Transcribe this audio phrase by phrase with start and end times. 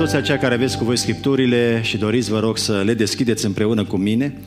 [0.00, 3.84] toți aceia care aveți cu voi scripturile și doriți, vă rog, să le deschideți împreună
[3.84, 4.42] cu mine.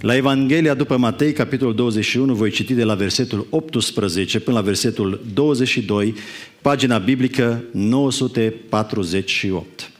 [0.00, 5.24] La Evanghelia după Matei, capitolul 21, voi citi de la versetul 18 până la versetul
[5.34, 6.14] 22,
[6.62, 9.90] pagina biblică 948.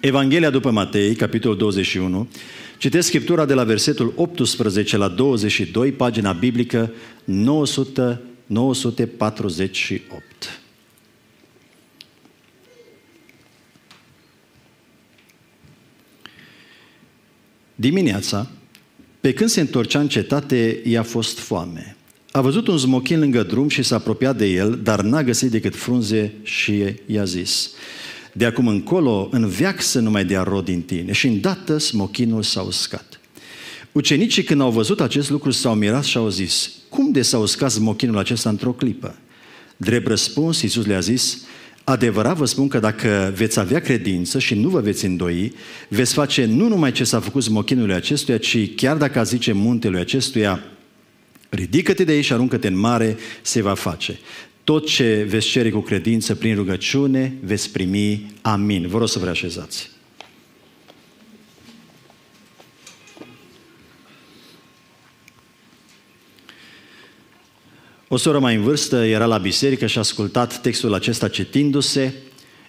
[0.00, 2.28] Evanghelia după Matei, capitolul 21,
[2.78, 6.92] citesc Scriptura de la versetul 18 la 22, pagina biblică
[7.24, 10.63] 900, 948.
[17.74, 18.50] Dimineața,
[19.20, 21.96] pe când se întorcea în cetate, i-a fost foame.
[22.30, 25.76] A văzut un smochin lângă drum și s-a apropiat de el, dar n-a găsit decât
[25.76, 27.70] frunze și i-a zis,
[28.32, 31.12] de acum încolo, în veac să nu mai dea rod din tine.
[31.12, 33.20] Și îndată smochinul s-a uscat.
[33.92, 37.70] Ucenicii când au văzut acest lucru s-au mirat și au zis, cum de s-a uscat
[37.70, 39.16] smochinul acesta într-o clipă?
[39.76, 41.42] Drept răspuns, Iisus le-a zis,
[41.84, 45.52] Adevărat vă spun că dacă veți avea credință și nu vă veți îndoi,
[45.88, 50.00] veți face nu numai ce s-a făcut smochinului acestuia, ci chiar dacă a zice muntelui
[50.00, 50.62] acestuia,
[51.48, 54.18] ridică-te de aici și aruncă-te în mare, se va face.
[54.64, 58.32] Tot ce veți cere cu credință prin rugăciune, veți primi.
[58.40, 58.86] Amin.
[58.88, 59.90] Vă rog să vă reașezați.
[68.14, 72.14] O soră mai în vârstă era la biserică și a ascultat textul acesta citindu-se.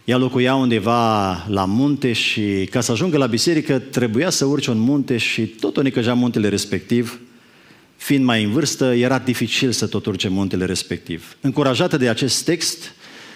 [0.03, 4.77] Ea locuia undeva la munte și ca să ajungă la biserică trebuia să urce un
[4.77, 7.19] munte și tot o nicăjea muntele respectiv.
[7.95, 11.37] Fiind mai în vârstă, era dificil să tot urce muntele respectiv.
[11.41, 12.93] Încurajată de acest text,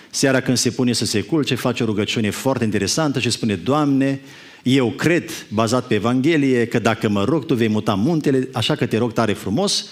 [0.09, 4.21] seara când se pune să se culce, face o rugăciune foarte interesantă și spune, Doamne,
[4.63, 8.85] eu cred, bazat pe Evanghelie, că dacă mă rog, Tu vei muta muntele, așa că
[8.85, 9.85] te rog tare frumos,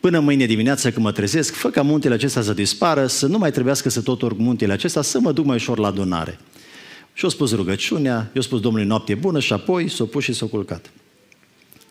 [0.00, 3.50] Până mâine dimineață când mă trezesc, fă ca muntele acesta să dispară, să nu mai
[3.50, 6.38] trebuiască să tot urc muntele acesta, să mă duc mai ușor la adunare.
[7.12, 10.90] Și-a spus rugăciunea, i-a spus Domnului noapte bună și apoi s-a pus și s-a culcat.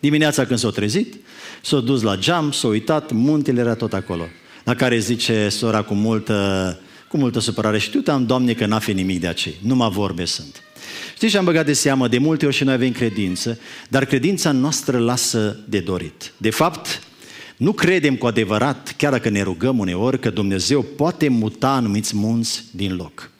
[0.00, 1.14] Dimineața când s-a trezit,
[1.62, 4.26] s-a dus la geam, s-a uitat, muntele era tot acolo.
[4.64, 8.92] La care zice sora cu multă, cu multă supărare, știu, am, Doamne, că n-a fi
[8.92, 10.62] nimic de acei, numai vorbe sunt.
[11.14, 12.08] Știți ce am băgat de seamă?
[12.08, 16.32] De multe ori și noi avem credință, dar credința noastră lasă de dorit.
[16.36, 17.02] De fapt,
[17.60, 22.64] nu credem cu adevărat, chiar dacă ne rugăm uneori, că Dumnezeu poate muta anumiți munți
[22.70, 23.30] din loc.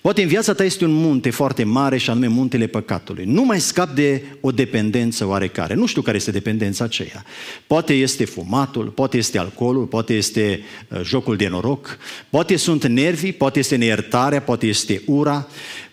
[0.00, 3.24] Poate în viața ta este un munte foarte mare și anume muntele păcatului.
[3.24, 5.74] Nu mai scap de o dependență oarecare.
[5.74, 7.24] Nu știu care este dependența aceea.
[7.66, 11.98] Poate este fumatul, poate este alcoolul, poate este uh, jocul de noroc,
[12.30, 15.48] poate sunt nervii, poate este neiertarea, poate este ura,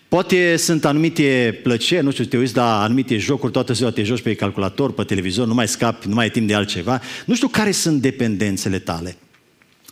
[0.08, 4.22] Poate sunt anumite plăceri, nu știu, te uiți la anumite jocuri, toată ziua te joci
[4.22, 7.00] pe calculator, pe televizor, nu mai scapi, nu mai ai timp de altceva.
[7.24, 9.16] Nu știu care sunt dependențele tale.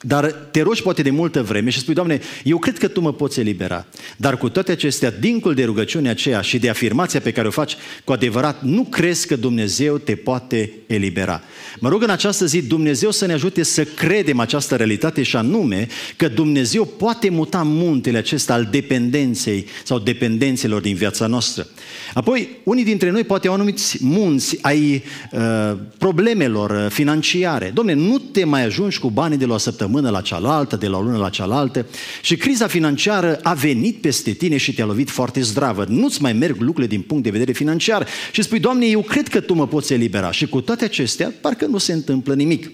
[0.03, 3.13] Dar te rogi poate de multă vreme și spui, Doamne, eu cred că Tu mă
[3.13, 3.87] poți elibera.
[4.17, 7.77] Dar cu toate acestea, dincolo de rugăciunea aceea și de afirmația pe care o faci,
[8.05, 11.43] cu adevărat, nu crezi că Dumnezeu te poate elibera.
[11.79, 15.89] Mă rog în această zi Dumnezeu să ne ajute să credem această realitate și anume
[16.17, 21.67] că Dumnezeu poate muta muntele acesta al dependenței sau dependențelor din viața noastră.
[22.15, 25.03] Apoi, unii dintre noi poate au anumiți munți ai
[25.33, 27.71] uh, problemelor uh, financiare.
[27.75, 30.97] Domne, nu te mai ajungi cu banii de la o săptămână la cealaltă, de la
[30.97, 31.87] o lună la cealaltă
[32.23, 35.85] și criza financiară a venit peste tine și te-a lovit foarte zdravă.
[35.89, 39.41] Nu-ți mai merg lucrurile din punct de vedere financiar și spui, Doamne, eu cred că
[39.41, 40.31] Tu mă poți elibera.
[40.31, 42.71] Și cu toate acestea, parcă nu se întâmplă nimic.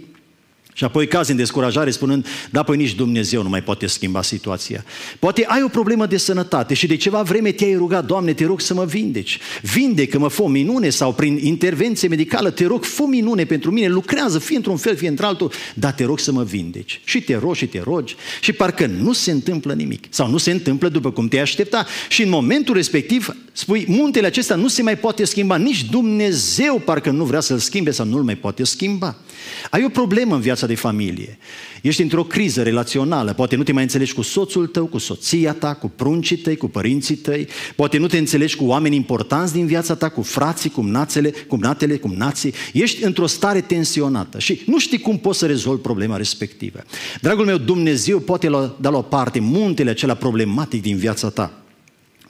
[0.72, 4.84] Și apoi caz în descurajare spunând, da, păi nici Dumnezeu nu mai poate schimba situația.
[5.19, 8.60] Poate ai o problemă de sănătate și de ceva vreme te-ai rugat, Doamne, te rog
[8.60, 9.38] să mă vindeci.
[9.62, 14.56] Vindecă-mă, fă minune sau prin intervenție medicală, te rog, fă minune pentru mine, lucrează, fie
[14.56, 17.00] într-un fel, fie într-altul, dar te rog să mă vindeci.
[17.05, 20.05] Și te rogi și te rogi și parcă nu se întâmplă nimic.
[20.09, 24.55] Sau nu se întâmplă după cum te aștepta și în momentul respectiv spui, muntele acesta
[24.55, 28.37] nu se mai poate schimba, nici Dumnezeu parcă nu vrea să-l schimbe sau nu-l mai
[28.37, 29.16] poate schimba.
[29.71, 31.39] Ai o problemă în viața de familie.
[31.83, 33.33] Ești într-o criză relațională.
[33.33, 36.69] Poate nu te mai înțelegi cu soțul tău, cu soția ta, cu pruncii tăi, cu
[36.69, 37.49] părinții tăi.
[37.77, 41.56] Poate nu te înțelegi cu oameni importanți din viața ta, cu frații, cu natele, cu
[41.56, 42.55] natele, cu nații.
[42.73, 46.82] Ești într-o stare tensionată și nu știi cum poți să rezolvi problema respectivă.
[47.20, 48.49] Dragul meu, Dumnezeu poate
[48.81, 51.62] da la o parte muntele acela problematic din viața ta.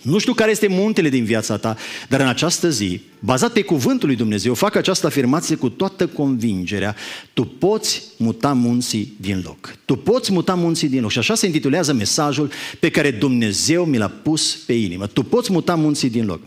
[0.03, 1.77] Nu știu care este muntele din viața ta,
[2.09, 6.97] dar în această zi, bazat pe cuvântul lui Dumnezeu, fac această afirmație cu toată convingerea.
[7.33, 9.77] Tu poți muta munții din loc.
[9.85, 11.11] Tu poți muta munții din loc.
[11.11, 12.51] Și așa se intitulează mesajul
[12.81, 15.07] pe care Dumnezeu mi l-a pus pe inimă.
[15.07, 16.41] Tu poți muta munții din loc.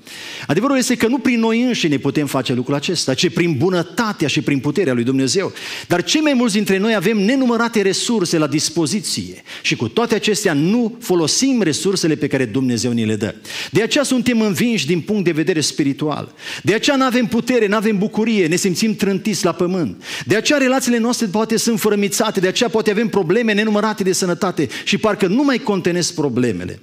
[0.48, 4.42] Adevărul este că nu prin noi înșine putem face lucrul acesta, ci prin bunătatea și
[4.42, 5.52] prin puterea lui Dumnezeu.
[5.88, 10.54] Dar cei mai mulți dintre noi avem nenumărate resurse la dispoziție și cu toate acestea
[10.54, 13.36] nu folosim resursele pe care Dumnezeu ni le dă.
[13.72, 16.34] De aceea suntem învinși din punct de vedere spiritual.
[16.64, 20.04] De aceea nu avem putere, nu avem bucurie, ne simțim trântiți la pământ.
[20.26, 24.68] De aceea relațiile noastre poate sunt fărămițate, de aceea poate avem probleme nenumărate de sănătate
[24.84, 26.80] și parcă nu mai contenesc problemele.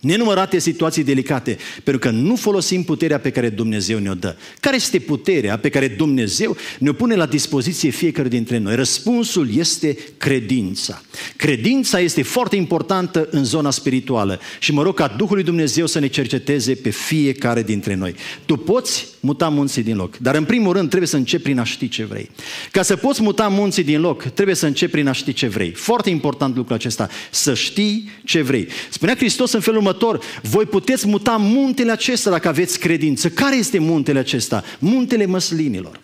[0.00, 4.36] Nenumărate situații delicate, pentru că nu folosim puterea pe care Dumnezeu ne-o dă.
[4.60, 8.74] Care este puterea pe care Dumnezeu ne-o pune la dispoziție fiecare dintre noi?
[8.74, 11.02] Răspunsul este credința.
[11.36, 15.98] Credința este foarte importantă în zona spirituală și mă rog ca Duhul lui Dumnezeu să
[15.98, 18.14] ne cerceteze pe fiecare dintre noi.
[18.46, 21.64] Tu poți muta munții din loc, dar în primul rând trebuie să începi prin a
[21.64, 22.30] ști ce vrei.
[22.70, 25.70] Ca să poți muta munții din loc, trebuie să începi prin a ști ce vrei.
[25.70, 28.68] Foarte important lucrul acesta, să știi ce vrei.
[28.90, 33.28] Spunea Hristos în felul următor, voi puteți muta muntele acesta dacă aveți credință.
[33.28, 34.64] Care este muntele acesta?
[34.78, 36.00] Muntele măslinilor.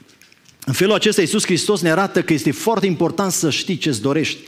[0.69, 4.39] În felul acesta Iisus Hristos ne arată că este foarte important să știi ce-ți dorești.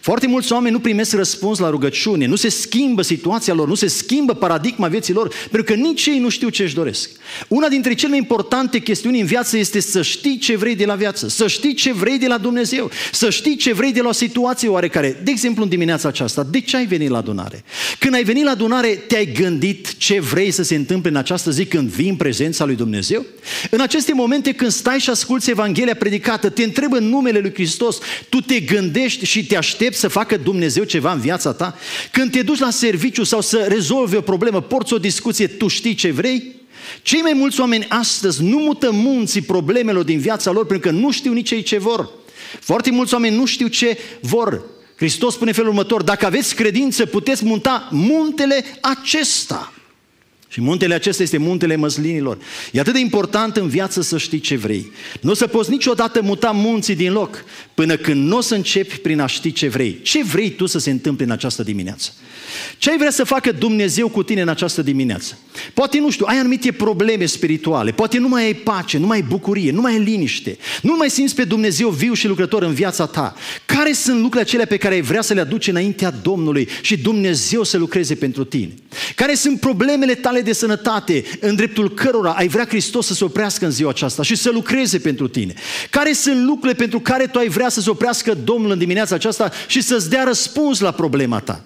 [0.00, 3.86] Foarte mulți oameni nu primesc răspuns la rugăciune, nu se schimbă situația lor, nu se
[3.86, 7.10] schimbă paradigma vieții lor, pentru că nici ei nu știu ce își doresc.
[7.48, 10.94] Una dintre cele mai importante chestiuni în viață este să știi ce vrei de la
[10.94, 14.12] viață, să știi ce vrei de la Dumnezeu, să știi ce vrei de la o
[14.12, 15.20] situație oarecare.
[15.24, 17.64] De exemplu, în dimineața aceasta, de ce ai venit la adunare?
[17.98, 21.66] Când ai venit la adunare, te-ai gândit ce vrei să se întâmple în această zi
[21.66, 23.24] când vii în prezența lui Dumnezeu?
[23.70, 25.66] În aceste momente când stai și asculți Evanghelia
[25.98, 27.98] predicată, te întrebă în numele lui Hristos,
[28.28, 31.78] tu te gândești și te aștepți să facă Dumnezeu ceva în viața ta?
[32.10, 35.94] Când te duci la serviciu sau să rezolvi o problemă, porți o discuție, tu știi
[35.94, 36.56] ce vrei?
[37.02, 41.10] Cei mai mulți oameni astăzi nu mută munții problemelor din viața lor pentru că nu
[41.10, 42.10] știu nici ei ce vor.
[42.60, 44.62] Foarte mulți oameni nu știu ce vor.
[44.96, 49.72] Hristos spune felul următor, dacă aveți credință, puteți munta muntele acesta.
[50.48, 52.38] Și muntele acesta este muntele măslinilor.
[52.72, 54.90] E atât de important în viață să știi ce vrei.
[55.20, 58.96] Nu o să poți niciodată muta munții din loc până când nu o să începi
[58.96, 60.00] prin a ști ce vrei.
[60.02, 62.12] Ce vrei tu să se întâmple în această dimineață?
[62.78, 65.38] Ce ai vrea să facă Dumnezeu cu tine în această dimineață?
[65.74, 69.26] Poate, nu știu, ai anumite probleme spirituale, poate nu mai ai pace, nu mai ai
[69.28, 73.06] bucurie, nu mai ai liniște, nu mai simți pe Dumnezeu viu și lucrător în viața
[73.06, 73.34] ta.
[73.66, 77.62] Care sunt lucrurile acelea pe care ai vrea să le aduci înaintea Domnului și Dumnezeu
[77.62, 78.74] să lucreze pentru tine?
[79.14, 83.64] Care sunt problemele tale de sănătate în dreptul cărora ai vrea Hristos să se oprească
[83.64, 85.54] în ziua aceasta și să lucreze pentru tine?
[85.90, 89.50] Care sunt lucrurile pentru care tu ai vrea să se oprească Domnul în dimineața aceasta
[89.66, 91.64] și să-ți dea răspuns la problema ta?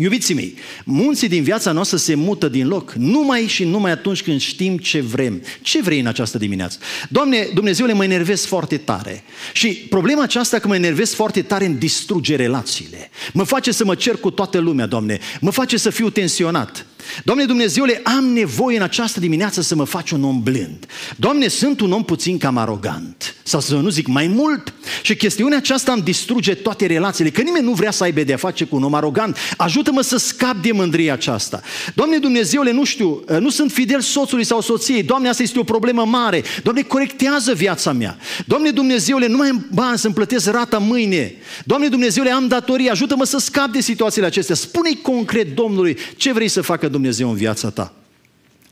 [0.00, 0.54] Iubiții mei,
[0.84, 5.00] munții din viața noastră se mută din loc numai și numai atunci când știm ce
[5.00, 5.42] vrem.
[5.60, 6.78] Ce vrei în această dimineață?
[7.08, 9.22] Doamne, Dumnezeule, mă enervez foarte tare.
[9.52, 13.10] Și problema aceasta că mă enervez foarte tare îmi distruge relațiile.
[13.32, 15.18] Mă face să mă cer cu toată lumea, Doamne.
[15.40, 16.86] Mă face să fiu tensionat.
[17.24, 20.86] Doamne Dumnezeule, am nevoie în această dimineață să mă faci un om blând.
[21.16, 23.34] Doamne, sunt un om puțin cam arogant.
[23.42, 24.72] Sau să nu zic mai mult.
[25.02, 27.30] Și chestiunea aceasta îmi distruge toate relațiile.
[27.30, 29.36] Că nimeni nu vrea să aibă de-a face cu un om arogant.
[29.56, 31.62] Ajută-mă să scap de mândria aceasta.
[31.94, 35.02] Doamne Dumnezeule, nu știu, nu sunt fidel soțului sau soției.
[35.02, 36.42] Doamne, asta este o problemă mare.
[36.62, 38.18] Doamne, corectează viața mea.
[38.46, 41.34] Doamne Dumnezeule, nu mai am bani să-mi plătesc rata mâine.
[41.64, 42.88] Doamne Dumnezeule, am datorii.
[42.88, 44.54] Ajută-mă să scap de situațiile acestea.
[44.54, 46.96] Spune-i concret Domnului ce vrei să facă Dumnezeu
[47.30, 47.92] în viața ta.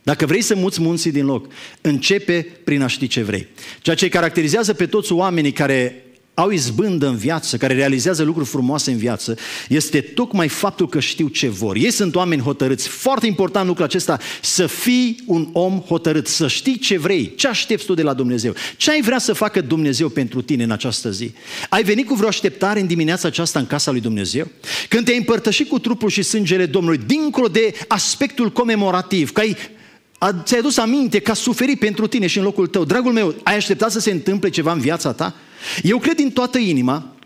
[0.02, 1.46] Dacă vrei să muți munții din loc,
[1.81, 3.46] începe prin a ști ce vrei.
[3.81, 6.06] Ceea ce caracterizează pe toți oamenii care
[6.38, 9.37] au izbândă în viață, care realizează lucruri frumoase în viață,
[9.69, 11.77] este tocmai faptul că știu ce vor.
[11.77, 12.88] Ei sunt oameni hotărâți.
[12.88, 17.87] Foarte important lucrul acesta, să fii un om hotărât, să știi ce vrei, ce aștepți
[17.87, 21.33] tu de la Dumnezeu, ce ai vrea să facă Dumnezeu pentru tine în această zi.
[21.69, 24.49] Ai venit cu vreo așteptare în dimineața aceasta în casa lui Dumnezeu?
[24.88, 29.57] Când te-ai împărtășit cu trupul și sângele Domnului, dincolo de aspectul comemorativ, că ai
[30.44, 32.85] ți-ai adus aminte că a suferit pentru tine și în locul tău.
[32.85, 35.35] Dragul meu, ai așteptat să se întâmple ceva în viața ta?
[35.82, 37.16] Eu cred din toată inima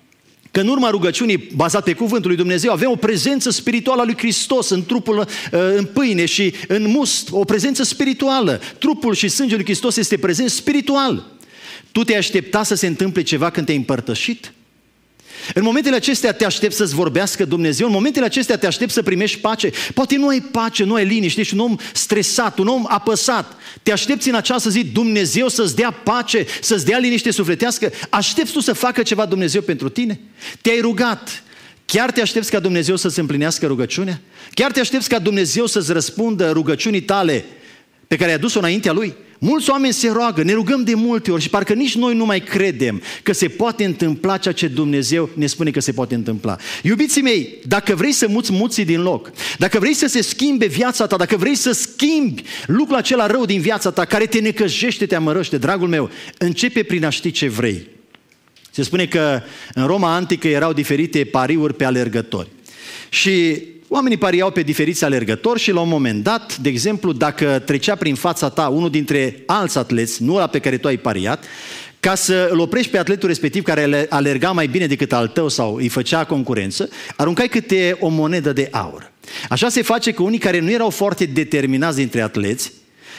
[0.51, 4.17] că în urma rugăciunii bazate pe cuvântul lui Dumnezeu avem o prezență spirituală a lui
[4.17, 5.27] Hristos în trupul, uh,
[5.77, 8.61] în pâine și în must, o prezență spirituală.
[8.79, 11.27] Trupul și sângele lui Hristos este prezent spiritual.
[11.93, 14.53] Tu te-ai aștepta să se întâmple ceva când te-ai împărtășit?
[15.55, 19.39] În momentele acestea te aștept să-ți vorbească Dumnezeu, în momentele acestea te aștept să primești
[19.39, 19.71] pace.
[19.95, 23.57] Poate nu ai pace, nu ai liniște, ești un om stresat, un om apăsat.
[23.83, 27.93] Te aștepți în această zi Dumnezeu să-ți dea pace, să-ți dea liniște sufletească.
[28.09, 30.21] Aștepți tu să facă ceva Dumnezeu pentru tine?
[30.61, 31.43] Te-ai rugat,
[31.85, 34.21] Chiar te aștepți ca Dumnezeu să-ți împlinească rugăciunea?
[34.55, 37.45] Chiar te aștepți ca Dumnezeu să-ți răspundă rugăciunii tale
[38.07, 39.15] pe care ai adus-o înaintea Lui?
[39.43, 42.41] Mulți oameni se roagă, ne rugăm de multe ori și parcă nici noi nu mai
[42.41, 46.57] credem că se poate întâmpla ceea ce Dumnezeu ne spune că se poate întâmpla.
[46.83, 51.07] Iubiții mei, dacă vrei să muți muții din loc, dacă vrei să se schimbe viața
[51.07, 55.15] ta, dacă vrei să schimbi lucrul acela rău din viața ta, care te necăjește, te
[55.15, 57.89] amărăște, dragul meu, începe prin a ști ce vrei.
[58.71, 59.43] Se spune că
[59.75, 62.49] în Roma antică erau diferite pariuri pe alergători.
[63.09, 67.95] Și Oamenii pariau pe diferiți alergători și la un moment dat, de exemplu, dacă trecea
[67.95, 71.45] prin fața ta unul dintre alți atleți, nu ăla pe care tu ai pariat,
[72.01, 75.75] ca să îl oprești pe atletul respectiv care alerga mai bine decât al tău sau
[75.75, 79.11] îi făcea concurență, aruncai câte o monedă de aur.
[79.49, 82.73] Așa se face că unii care nu erau foarte determinați dintre atleți,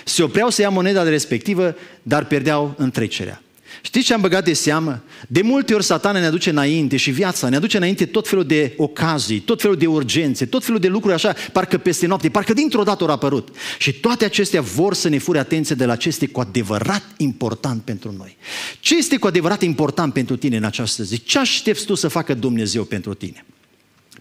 [0.05, 3.41] se opreau să ia moneda respectivă, dar pierdeau întrecerea.
[3.81, 5.03] Știți ce am băgat de seamă?
[5.27, 8.73] De multe ori satana ne aduce înainte și viața ne aduce înainte tot felul de
[8.77, 12.83] ocazii, tot felul de urgențe, tot felul de lucruri așa, parcă peste noapte, parcă dintr-o
[12.83, 13.49] dată au apărut.
[13.77, 17.81] Și toate acestea vor să ne fure atenție de la ce este cu adevărat important
[17.81, 18.37] pentru noi.
[18.79, 21.23] Ce este cu adevărat important pentru tine în această zi?
[21.23, 23.45] Ce aștepți tu să facă Dumnezeu pentru tine?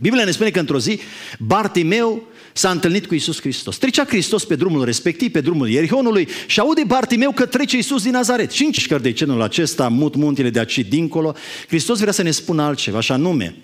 [0.00, 1.00] Biblia ne spune că într-o zi
[1.38, 3.78] Bartimeu s-a întâlnit cu Isus Hristos.
[3.78, 8.12] Trecea Hristos pe drumul respectiv, pe drumul Ierihonului și aude Bartimeu că trece Isus din
[8.12, 8.50] Nazaret.
[8.50, 11.34] Și în de genul acesta, mut muntele de aici dincolo,
[11.68, 13.54] Hristos vrea să ne spună altceva, așa nume.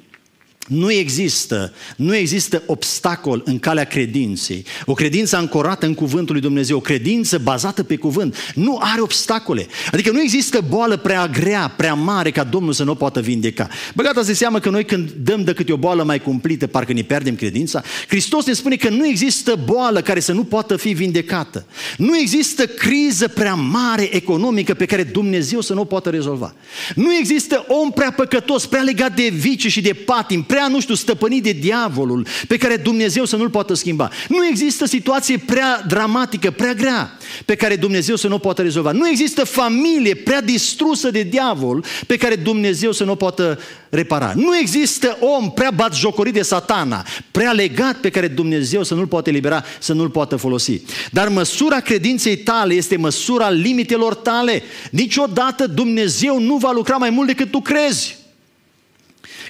[0.67, 4.65] Nu există, nu există obstacol în calea credinței.
[4.85, 9.67] O credință ancorată în cuvântul lui Dumnezeu, o credință bazată pe cuvânt, nu are obstacole.
[9.93, 13.69] Adică nu există boală prea grea, prea mare ca Domnul să nu o poată vindeca.
[13.95, 17.03] Băgata se seamă că noi când dăm de câte o boală mai cumplită, parcă ne
[17.03, 17.83] pierdem credința.
[18.09, 21.67] Hristos ne spune că nu există boală care să nu poată fi vindecată.
[21.97, 26.55] Nu există criză prea mare economică pe care Dumnezeu să nu o poată rezolva.
[26.95, 30.95] Nu există om prea păcătos, prea legat de vicii și de patim, prea, nu știu,
[30.95, 34.11] stăpânit de diavolul, pe care Dumnezeu să nu-l poată schimba.
[34.29, 38.93] Nu există situație prea dramatică, prea grea, pe care Dumnezeu să nu o poată rezolva.
[38.93, 43.59] Nu există familie prea distrusă de diavol, pe care Dumnezeu să nu o poată
[43.89, 44.33] repara.
[44.37, 49.31] Nu există om prea batjocorit de satana, prea legat pe care Dumnezeu să nu-l poate
[49.31, 50.81] libera, să nu-l poată folosi.
[51.13, 54.63] Dar măsura credinței tale este măsura limitelor tale.
[54.91, 58.25] Niciodată Dumnezeu nu va lucra mai mult decât tu crezi.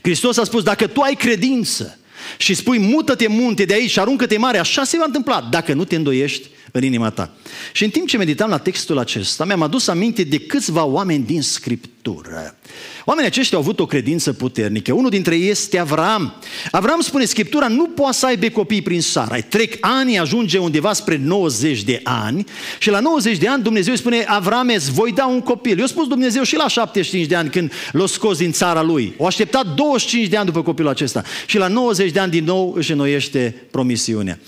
[0.06, 1.98] Hristos a spus, dacă tu ai credință
[2.36, 5.84] și spui mută-te munte de aici și aruncă-te mare, așa se va întâmpla dacă nu
[5.84, 7.30] te îndoiești în inima ta.
[7.72, 11.42] Și în timp ce meditam la textul acesta, mi-am adus aminte de câțiva oameni din
[11.42, 12.56] Scriptură.
[13.04, 14.92] Oamenii aceștia au avut o credință puternică.
[14.92, 16.34] Unul dintre ei este Avram.
[16.70, 19.40] Avram spune, Scriptura nu poate să aibă copii prin Sara.
[19.40, 22.44] Trec ani, ajunge undeva spre 90 de ani
[22.78, 25.78] și la 90 de ani Dumnezeu îi spune, Avram, îți voi da un copil.
[25.78, 29.14] Eu spus Dumnezeu și la 75 de ani când l-a scos din țara lui.
[29.16, 31.22] O așteptat 25 de ani după copilul acesta.
[31.46, 34.38] Și la 90 de ani din nou își înnoiește promisiunea.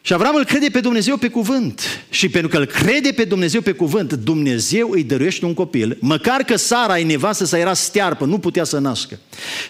[0.00, 2.04] Și Avram îl crede pe Dumnezeu pe cuvânt.
[2.10, 6.42] Și pentru că îl crede pe Dumnezeu pe cuvânt, Dumnezeu îi dăruiește un copil, măcar
[6.42, 9.18] că Sara, e nevastă sa, era stearpă, nu putea să nască.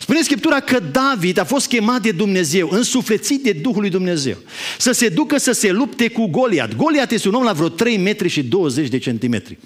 [0.01, 4.37] Spune Scriptura că David a fost chemat de Dumnezeu, însuflețit de Duhul lui Dumnezeu,
[4.79, 6.77] să se ducă să se lupte cu Goliat.
[6.77, 9.59] Goliat este un om la vreo 3 metri și 20 de centimetri.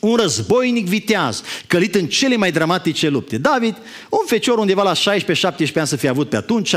[0.00, 3.38] Un războinic viteaz, călit în cele mai dramatice lupte.
[3.38, 3.76] David,
[4.08, 6.74] un fecior undeva la 16-17 ani să fie avut pe atunci,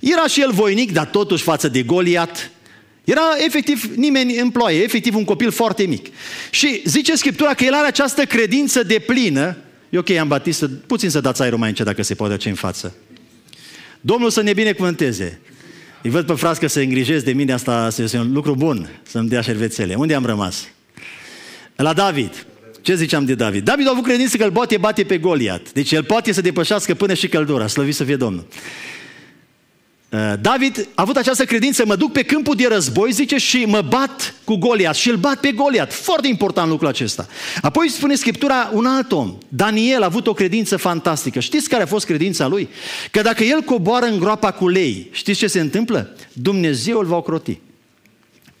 [0.00, 2.50] era și el voinic, dar totuși față de Goliat,
[3.04, 6.06] era efectiv nimeni în ploaie, efectiv un copil foarte mic.
[6.50, 9.56] Și zice Scriptura că el are această credință de plină.
[9.90, 12.54] E ok, am batistă, puțin să dați aerul mai încet dacă se poate ce în
[12.54, 12.94] față.
[14.00, 15.40] Domnul să ne binecuvânteze.
[16.02, 19.28] Îi văd pe frați că se îngrijesc de mine, asta este un lucru bun, să-mi
[19.28, 19.94] dea șervețele.
[19.94, 20.68] Unde am rămas?
[21.76, 22.46] La David.
[22.80, 23.64] Ce ziceam de David?
[23.64, 25.72] David a avut credință că îl poate bate pe Goliat.
[25.72, 27.66] Deci el poate să depășească până și căldura.
[27.66, 28.46] Slăvit să fie Domnul.
[30.14, 33.80] Uh, David a avut această credință, mă duc pe câmpul de război, zice, și mă
[33.88, 35.92] bat cu Goliat și îl bat pe Goliat.
[35.92, 37.28] Foarte important lucrul acesta.
[37.62, 41.40] Apoi spune Scriptura un alt om, Daniel a avut o credință fantastică.
[41.40, 42.68] Știți care a fost credința lui?
[43.10, 46.16] Că dacă el coboară în groapa cu lei, știți ce se întâmplă?
[46.32, 47.60] Dumnezeu îl va ocroti.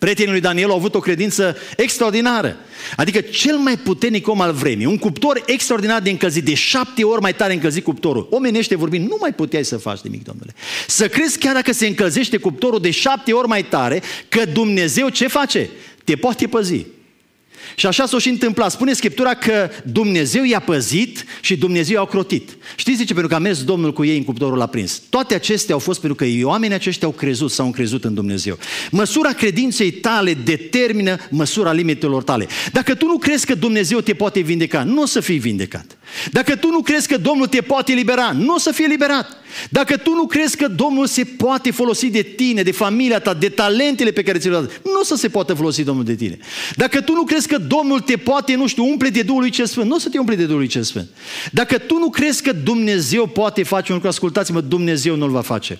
[0.04, 2.56] Prietenii lui Daniel au avut o credință extraordinară.
[2.96, 7.20] Adică cel mai puternic om al vremii, un cuptor extraordinar de încălzit, de șapte ori
[7.20, 8.28] mai tare încălzit cuptorul.
[8.30, 10.54] Omenește vorbind, nu mai puteai să faci nimic, domnule.
[10.86, 15.26] Să crezi chiar dacă se încălzește cuptorul de șapte ori mai tare, că Dumnezeu ce
[15.26, 15.70] face?
[16.04, 16.86] Te poate păzi.
[17.74, 18.70] Și așa s-a și întâmplat.
[18.70, 22.56] Spune Scriptura că Dumnezeu i-a păzit și Dumnezeu i-a crotit.
[22.76, 23.12] Știți de ce?
[23.12, 25.02] Pentru că a mers Domnul cu ei în cuptorul aprins.
[25.10, 28.58] Toate acestea au fost pentru că oamenii aceștia au crezut sau au crezut în Dumnezeu.
[28.90, 32.46] Măsura credinței tale determină măsura limitelor tale.
[32.72, 35.96] Dacă tu nu crezi că Dumnezeu te poate vindeca, nu o să fii vindecat.
[36.30, 39.36] Dacă tu nu crezi că Domnul te poate libera, nu o să fie liberat.
[39.70, 43.48] Dacă tu nu crezi că Domnul se poate folosi de tine, de familia ta, de
[43.48, 46.38] talentele pe care ți le-a dat, nu o să se poată folosi Domnul de tine.
[46.76, 49.66] Dacă tu nu crezi că Domnul te poate, nu știu, umple de Duhul lui cel
[49.66, 51.08] Sfânt, nu o să te umple de Duhul lui cel Sfânt.
[51.52, 55.78] Dacă tu nu crezi că Dumnezeu poate face un lucru, ascultați-mă, Dumnezeu nu-l va face.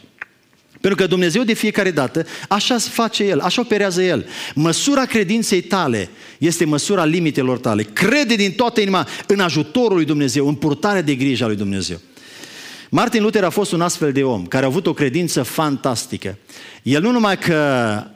[0.85, 4.26] Pentru că Dumnezeu de fiecare dată așa face El, așa operează El.
[4.55, 7.83] Măsura credinței tale este măsura limitelor tale.
[7.83, 12.00] Crede din toată inima în ajutorul lui Dumnezeu, în purtarea de grijă a lui Dumnezeu.
[12.91, 16.38] Martin Luther a fost un astfel de om care a avut o credință fantastică.
[16.83, 17.55] El nu numai că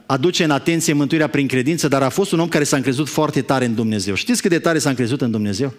[0.05, 3.41] aduce în atenție mântuirea prin credință, dar a fost un om care s-a încrezut foarte
[3.41, 4.13] tare în Dumnezeu.
[4.13, 5.73] Știți cât de tare s-a încrezut în Dumnezeu?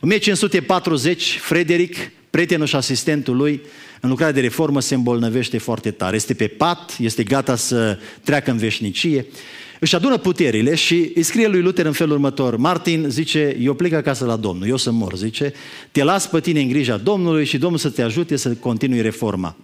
[0.00, 1.96] 1540, Frederic,
[2.32, 3.60] prietenul și asistentul lui,
[4.00, 6.16] în lucrarea de reformă se îmbolnăvește foarte tare.
[6.16, 9.26] Este pe pat, este gata să treacă în veșnicie.
[9.80, 12.56] Își adună puterile și îi scrie lui Luther în felul următor.
[12.56, 15.52] Martin zice, eu plec acasă la Domnul, eu să mor, zice,
[15.90, 19.56] te las pe tine în grija Domnului și Domnul să te ajute să continui reforma.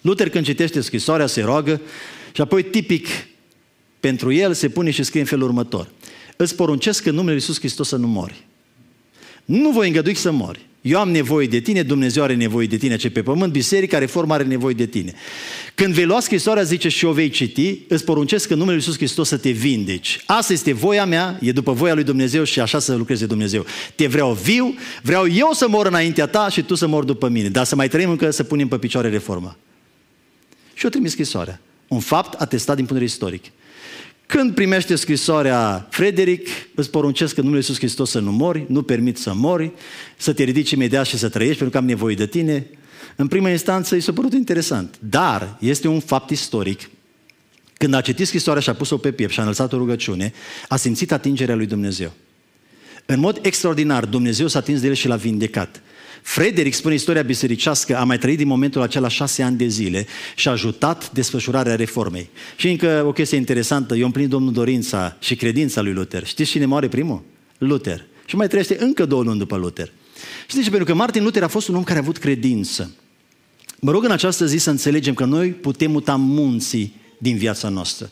[0.00, 1.80] Luther când citește scrisoarea se roagă
[2.32, 3.06] și apoi tipic
[4.00, 5.88] pentru el se pune și scrie în felul următor.
[6.36, 8.46] Îți poruncesc în numele Lui Iisus Hristos să nu mori.
[9.44, 10.70] Nu voi îngădui să mori.
[10.82, 14.34] Eu am nevoie de tine, Dumnezeu are nevoie de tine, ce pe pământ, biserica, reforma
[14.34, 15.12] are nevoie de tine.
[15.74, 18.96] Când vei lua scrisoarea, zice și o vei citi, îți poruncesc în numele Lui Iisus
[18.98, 20.22] Hristos să te vindeci.
[20.26, 23.66] Asta este voia mea, e după voia lui Dumnezeu și așa să lucreze Dumnezeu.
[23.94, 27.48] Te vreau viu, vreau eu să mor înaintea ta și tu să mor după mine.
[27.48, 29.56] Dar să mai trăim încă să punem pe picioare reforma.
[30.74, 31.60] Și eu trimis scrisoarea.
[31.88, 33.44] Un fapt atestat din punct de vedere istoric.
[34.32, 39.18] Când primește scrisoarea Frederic, îți poruncesc în numele Iisus Hristos să nu mori, nu permit
[39.18, 39.72] să mori,
[40.16, 42.66] să te ridici imediat și să trăiești, pentru că am nevoie de tine.
[43.16, 46.90] În prima instanță i s-a părut interesant, dar este un fapt istoric.
[47.74, 50.32] Când a citit scrisoarea și a pus-o pe piept și a înălțat o rugăciune,
[50.68, 52.12] a simțit atingerea lui Dumnezeu.
[53.06, 55.82] În mod extraordinar, Dumnezeu s-a atins de el și l-a vindecat.
[56.22, 60.48] Frederic spune istoria bisericească, a mai trăit din momentul acela șase ani de zile și
[60.48, 62.28] a ajutat desfășurarea reformei.
[62.56, 66.26] Și încă o chestie interesantă, eu împlin Domnul dorința și credința lui Luther.
[66.26, 67.22] Știți cine moare primul?
[67.58, 68.04] Luther.
[68.26, 69.92] Și mai trăiește încă două luni după Luther.
[70.46, 72.90] Știți, pentru că Martin Luther a fost un om care a avut credință.
[73.80, 78.10] Mă rog în această zi să înțelegem că noi putem muta munții din viața noastră.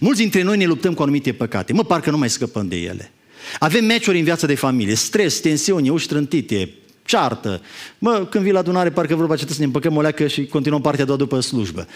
[0.00, 1.72] Mulți dintre noi ne luptăm cu anumite păcate.
[1.72, 3.12] Mă, parcă nu mai scăpăm de ele.
[3.58, 6.70] Avem meciuri în viața de familie, stres, tensiuni, uși trântite,
[7.12, 7.60] ceartă.
[7.98, 10.80] Mă, când vii la adunare, parcă vorba ce să ne împăcăm o leacă și continuăm
[10.80, 11.86] partea a doua după slujbă.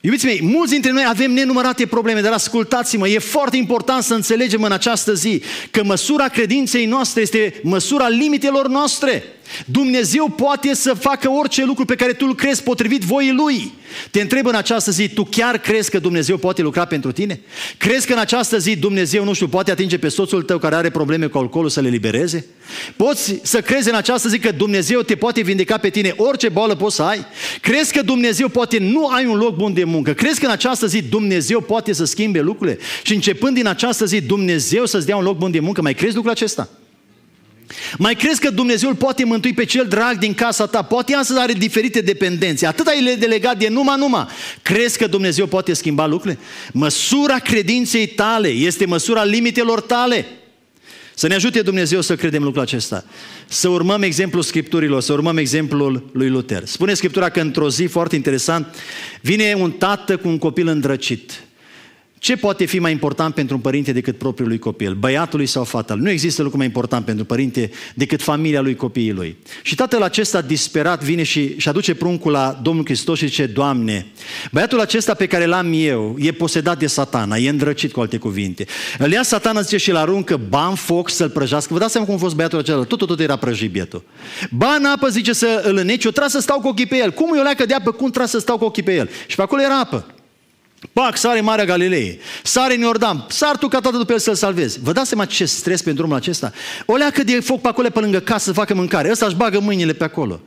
[0.00, 4.62] Iubiți mei, mulți dintre noi avem nenumărate probleme, dar ascultați-mă, e foarte important să înțelegem
[4.62, 9.22] în această zi că măsura credinței noastre este măsura limitelor noastre.
[9.66, 13.72] Dumnezeu poate să facă orice lucru pe care tu îl crezi potrivit voii Lui.
[14.10, 17.40] Te întreb în această zi, tu chiar crezi că Dumnezeu poate lucra pentru tine?
[17.76, 20.90] Crezi că în această zi Dumnezeu, nu știu, poate atinge pe soțul tău care are
[20.90, 22.46] probleme cu alcoolul să le libereze?
[22.96, 26.74] Poți să crezi în această zi că Dumnezeu te poate vindeca pe tine orice boală
[26.74, 27.26] poți să ai?
[27.60, 30.12] Crezi că Dumnezeu poate nu ai un loc bun de muncă?
[30.12, 32.78] Crezi că în această zi Dumnezeu poate să schimbe lucrurile?
[33.02, 35.82] Și începând din această zi Dumnezeu să-ți dea un loc bun de muncă?
[35.82, 36.68] Mai crezi lucrul acesta?
[37.98, 40.82] Mai crezi că Dumnezeu îl poate mântui pe cel drag din casa ta?
[40.82, 42.66] Poate astăzi are diferite dependențe.
[42.66, 44.26] Atât ai delegat de numai, numai.
[44.62, 46.40] Crezi că Dumnezeu poate schimba lucrurile?
[46.72, 50.26] Măsura credinței tale este măsura limitelor tale.
[51.14, 53.04] Să ne ajute Dumnezeu să credem lucrul acesta.
[53.46, 56.62] Să urmăm exemplul Scripturilor, să urmăm exemplul lui Luther.
[56.66, 58.74] Spune Scriptura că într-o zi foarte interesant
[59.20, 61.42] vine un tată cu un copil îndrăcit.
[62.18, 65.94] Ce poate fi mai important pentru un părinte decât propriul lui copil, băiatului sau fata
[65.94, 69.36] Nu există lucru mai important pentru părinte decât familia lui copiii lui.
[69.62, 74.06] Și tatăl acesta disperat vine și, și aduce pruncul la Domnul Hristos și zice, Doamne,
[74.52, 78.66] băiatul acesta pe care l-am eu e posedat de satana, e îndrăcit cu alte cuvinte.
[78.98, 81.72] Îl ia satana, zice, și îl aruncă ba în foc să-l prăjească.
[81.72, 82.84] Vă dați seama cum a fost băiatul acela?
[82.84, 84.02] Tot, tot, tot era prăjit bietul.
[84.50, 87.10] Ba în apă, zice, să îl îneci, eu trebuie să stau cu ochii pe el.
[87.10, 89.10] Cum eu leacă de apă, cum trebuie să stau cu ochii pe el?
[89.26, 90.06] Și pe acolo era apă.
[90.92, 94.78] Pac, sare Marea Galilei, sare în Iordan, sar tu ca toată după el să-l salvezi.
[94.82, 96.52] Vă dați seama ce stres pentru drumul acesta?
[96.86, 99.10] O leacă de foc pe acolo pe lângă casă să facă mâncare.
[99.10, 100.40] Ăsta își bagă mâinile pe acolo.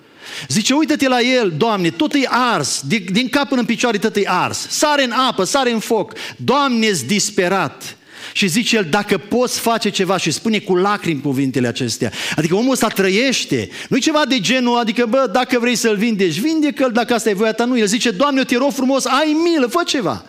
[0.47, 4.15] Zice, uită-te la el, Doamne, tot e ars, din, din cap până în picioare tot
[4.15, 4.67] e ars.
[4.69, 6.13] Sare în apă, sare în foc.
[6.35, 7.97] Doamne, ești disperat.
[8.33, 12.11] Și zice el, dacă poți face ceva și spune cu lacrimi cuvintele acestea.
[12.35, 13.69] Adică omul ăsta trăiește.
[13.89, 17.33] nu e ceva de genul, adică bă, dacă vrei să-l vindești, vindecă-l, dacă asta e
[17.33, 17.77] voia ta, nu.
[17.77, 20.25] El zice, Doamne, eu te rog frumos, ai milă, fă ceva.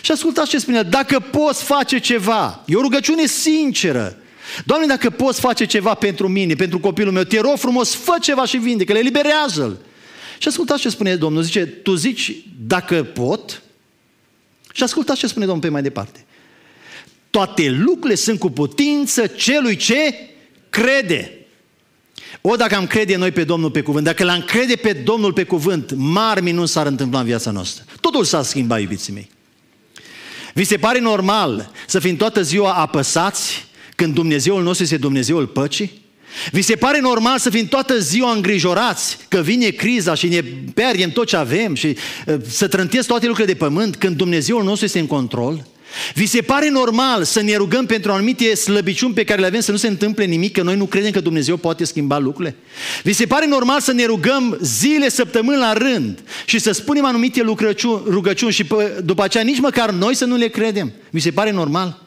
[0.00, 4.16] Și ascultați ce spune, dacă poți face ceva, e o rugăciune sinceră.
[4.64, 8.44] Doamne, dacă poți face ceva pentru mine, pentru copilul meu, te rog frumos, fă ceva
[8.44, 9.78] și vindecă, le eliberează-l.
[10.38, 13.62] Și ascultați ce spune Domnul, zice, tu zici, dacă pot,
[14.72, 16.24] și ascultați ce spune Domnul pe mai departe.
[17.30, 20.14] Toate lucrurile sunt cu putință celui ce
[20.70, 21.30] crede.
[22.40, 25.44] O, dacă am crede noi pe Domnul pe cuvânt, dacă l-am crede pe Domnul pe
[25.44, 27.84] cuvânt, mari minuni s-ar întâmpla în viața noastră.
[28.00, 29.30] Totul s-a schimbat, iubiții mei.
[30.54, 36.04] Vi se pare normal să fim toată ziua apăsați când Dumnezeul nostru este Dumnezeul păcii?
[36.50, 40.42] Vi se pare normal să fim toată ziua îngrijorați că vine criza și ne
[40.74, 44.84] pierdem tot ce avem și uh, să trântesc toate lucrurile de pământ când Dumnezeul nostru
[44.84, 45.66] este în control?
[46.14, 49.70] Vi se pare normal să ne rugăm pentru anumite slăbiciuni pe care le avem să
[49.70, 52.56] nu se întâmple nimic, că noi nu credem că Dumnezeu poate schimba lucrurile?
[53.02, 57.42] Vi se pare normal să ne rugăm zile, săptămâni la rând și să spunem anumite
[58.06, 58.66] rugăciuni și
[59.04, 60.92] după aceea nici măcar noi să nu le credem?
[61.10, 62.02] Vi se pare normal?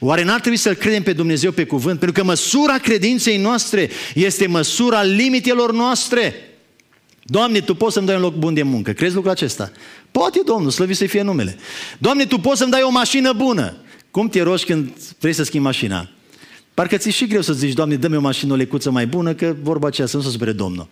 [0.00, 1.98] Oare n-ar trebui să-L credem pe Dumnezeu pe cuvânt?
[1.98, 6.34] Pentru că măsura credinței noastre este măsura limitelor noastre.
[7.30, 8.92] Doamne, Tu poți să-mi dai un loc bun de muncă.
[8.92, 9.70] Crezi lucrul acesta?
[10.10, 11.56] Poate, Domnul, slăvit să fie numele.
[11.98, 13.76] Doamne, Tu poți să-mi dai o mașină bună.
[14.10, 16.08] Cum te rogi când vrei să schimbi mașina?
[16.74, 19.54] Parcă ți și greu să zici, Doamne, dă-mi o mașină, o lecuță mai bună, că
[19.62, 20.88] vorba aceea să nu se supere Domnul.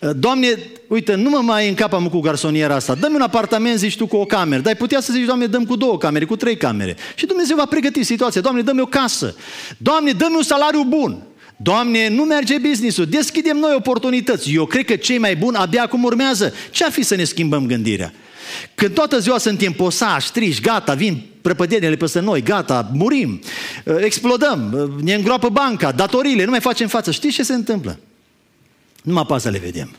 [0.00, 2.94] Uh, Doamne, uite, nu mă mai încapam cu garsoniera asta.
[2.94, 4.62] Dă-mi un apartament, zici tu, cu o cameră.
[4.62, 6.96] Dar ai putea să zici, Doamne, dăm cu două camere, cu trei camere.
[7.14, 8.40] Și Dumnezeu va pregăti situația.
[8.40, 9.34] Doamne, dă-mi o casă.
[9.78, 11.22] Doamne, dă-mi un salariu bun.
[11.60, 14.54] Doamne, nu merge business-ul, deschidem noi oportunități.
[14.54, 16.54] Eu cred că cei mai buni abia acum urmează.
[16.70, 18.12] Ce ar fi să ne schimbăm gândirea?
[18.74, 23.40] Când toată ziua suntem posași, triși, gata, vin prăpădirile peste noi, gata, murim,
[23.84, 27.10] uh, explodăm, uh, ne îngroapă banca, datoriile, nu mai facem față.
[27.10, 27.98] Știți ce se întâmplă?
[29.02, 29.96] Nu mă pasă să le vedem.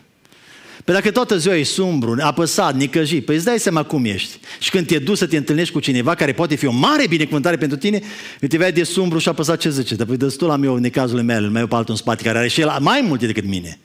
[0.84, 4.40] Păi dacă toată ziua e sumbru, apăsat, nicăjit, păi îți dai seama cum ești.
[4.60, 7.58] Și când te duci să te întâlnești cu cineva care poate fi o mare binecuvântare
[7.58, 8.02] pentru tine,
[8.48, 9.96] te vei de sumbru și apăsat ce zice.
[9.96, 12.38] Dar păi destul la meu, în cazul meu, mai eu pe altul în spate, care
[12.38, 13.80] are și el mai multe decât mine.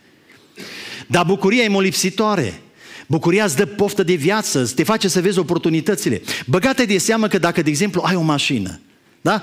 [1.07, 2.61] Dar bucuria e molipsitoare.
[3.07, 6.23] Bucuria îți dă poftă de viață, te face să vezi oportunitățile.
[6.47, 8.81] Băgate de seamă că dacă, de exemplu, ai o mașină,
[9.21, 9.43] da?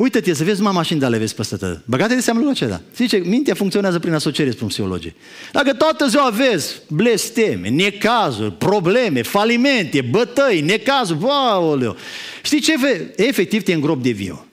[0.00, 1.82] Uită-te să vezi mama și de le vezi peste tătă.
[1.84, 2.80] Băgate de seamă lucrul acela.
[2.96, 5.14] Zice, mintea funcționează prin asociere, spun psihologii.
[5.52, 11.96] Dacă toată ziua vezi blesteme, necazuri, probleme, falimente, bătăi, necazuri, wow,
[12.42, 12.72] Știi ce?
[13.16, 14.46] Efectiv te îngrop de viu.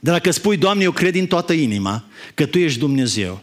[0.00, 3.42] Dar dacă spui, Doamne, eu cred din toată inima că Tu ești Dumnezeu,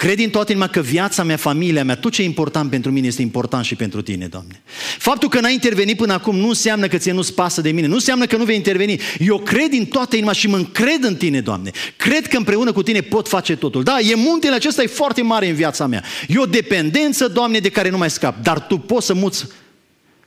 [0.00, 3.06] Cred din toată inima că viața mea, familia mea, tot ce e important pentru mine
[3.06, 4.62] este important și pentru tine, Doamne.
[4.98, 7.94] Faptul că n-ai intervenit până acum nu înseamnă că ție nu-ți pasă de mine, nu
[7.94, 9.00] înseamnă că nu vei interveni.
[9.18, 11.70] Eu cred din toată inima și mă încred în tine, Doamne.
[11.96, 13.82] Cred că împreună cu tine pot face totul.
[13.82, 16.04] Da, e muntele acesta e foarte mare în viața mea.
[16.28, 18.42] E o dependență, Doamne, de care nu mai scap.
[18.42, 19.46] Dar Tu poți să muți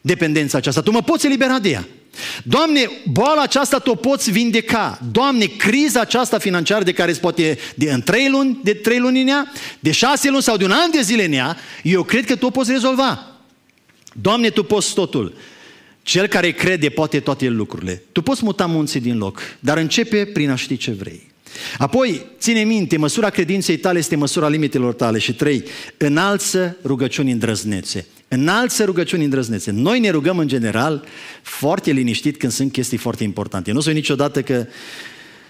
[0.02, 0.82] dependența aceasta.
[0.82, 1.88] Tu mă poți elibera de ea.
[2.44, 5.00] Doamne, boala aceasta te-o poți vindeca.
[5.12, 9.22] Doamne, criza aceasta financiară de care îți poate de în trei luni, de trei luni
[9.22, 12.26] în ea, de șase luni sau de un an de zile în ea, eu cred
[12.26, 13.28] că tu o poți rezolva.
[14.14, 15.36] Doamne, tu poți totul.
[16.04, 18.04] Cel care crede poate toate lucrurile.
[18.12, 21.33] Tu poți muta munții din loc, dar începe prin a ști ce vrei.
[21.78, 25.20] Apoi, ține minte, măsura credinței tale este măsura limitelor tale.
[25.20, 25.64] Și trei,
[25.98, 28.06] înalță rugăciuni îndrăznețe.
[28.28, 29.72] Înalță rugăciuni îndrăznețe.
[29.72, 31.04] Noi ne rugăm în general
[31.42, 33.70] foarte liniștit când sunt chestii foarte importante.
[33.70, 34.66] Eu nu sunt niciodată că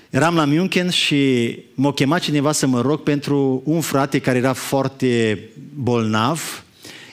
[0.10, 4.54] eram la München și m-a chemat cineva să mă rog pentru un frate care era
[4.54, 5.40] foarte
[5.74, 6.64] bolnav,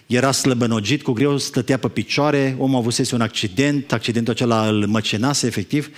[0.06, 5.46] era slăbănogit, cu greu stătea pe picioare, omul avusese un accident, accidentul acela îl măcenase
[5.46, 5.90] efectiv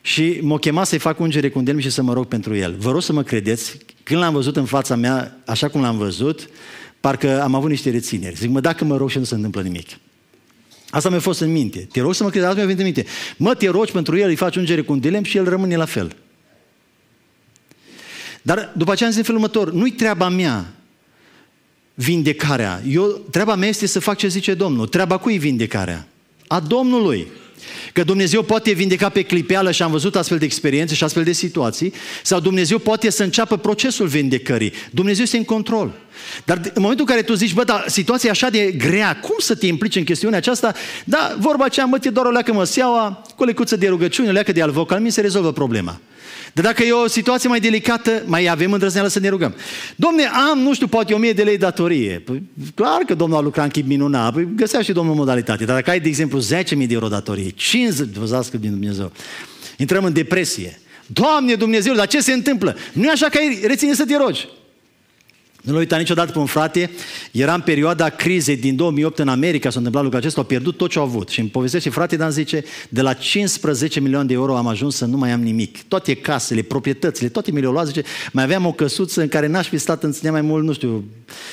[0.00, 2.76] și m-a chemat să-i fac ungere cu un și să mă rog pentru el.
[2.78, 6.48] Vă rog să mă credeți, când l-am văzut în fața mea, așa cum l-am văzut,
[7.00, 8.36] parcă am avut niște rețineri.
[8.36, 9.88] Zic, mă, dacă mă rog și nu se întâmplă nimic.
[10.90, 11.88] Asta mi-a fost în minte.
[11.92, 13.06] Te rog să mă crezi, asta mi-a venit în minte.
[13.36, 15.84] Mă, te rogi pentru el, îi faci ungere cu un dilem și el rămâne la
[15.84, 16.16] fel.
[18.42, 20.72] Dar după aceea am zis în felul următor, nu-i treaba mea
[21.94, 22.82] vindecarea.
[22.88, 24.86] Eu, treaba mea este să fac ce zice Domnul.
[24.86, 26.08] Treaba cui vindecarea?
[26.46, 27.26] A Domnului.
[27.92, 31.32] Că Dumnezeu poate vindeca pe clipeală și am văzut astfel de experiențe și astfel de
[31.32, 31.92] situații,
[32.22, 34.72] sau Dumnezeu poate să înceapă procesul vindecării.
[34.90, 35.92] Dumnezeu este în control.
[36.44, 39.36] Dar în momentul în care tu zici, bă, dar situația e așa de grea, cum
[39.38, 40.74] să te implici în chestiunea aceasta?
[41.04, 44.32] Da, vorba aceea, mă, te doar o leacă măseaua, cu o lecuță de rugăciune, o
[44.32, 46.00] leacă de alvocal, mi se rezolvă problema.
[46.52, 49.54] Dar dacă e o situație mai delicată, mai avem îndrăzneală să ne rugăm.
[49.96, 52.22] Domne, am, nu știu, poate o mie de lei datorie.
[52.24, 52.42] Păi,
[52.74, 55.64] clar că Domnul a lucrat în chip minunat, păi găsea și Domnul modalitate.
[55.64, 59.12] Dar dacă ai, de exemplu, 10.000 de euro datorie, 50, vă din Dumnezeu,
[59.76, 60.80] intrăm în depresie.
[61.06, 62.76] Doamne Dumnezeu, dar ce se întâmplă?
[62.92, 64.48] Nu e așa că ai reține să te rogi.
[65.62, 66.90] Nu l-a uitat niciodată pe un frate,
[67.30, 70.90] era în perioada crizei din 2008 în America, s-a întâmplat lucrul acesta, au pierdut tot
[70.90, 71.28] ce au avut.
[71.28, 75.04] Și îmi povestește frate Dan zice, de la 15 milioane de euro am ajuns să
[75.04, 75.82] nu mai am nimic.
[75.82, 79.68] Toate casele, proprietățile, toate mi le-au luat, zice, mai aveam o căsuță în care n-aș
[79.68, 81.04] fi stat în mai mult, nu știu,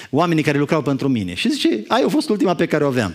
[0.10, 1.34] oamenii care lucrau pentru mine.
[1.34, 3.13] Și zice, aia a fost ultima pe care o aveam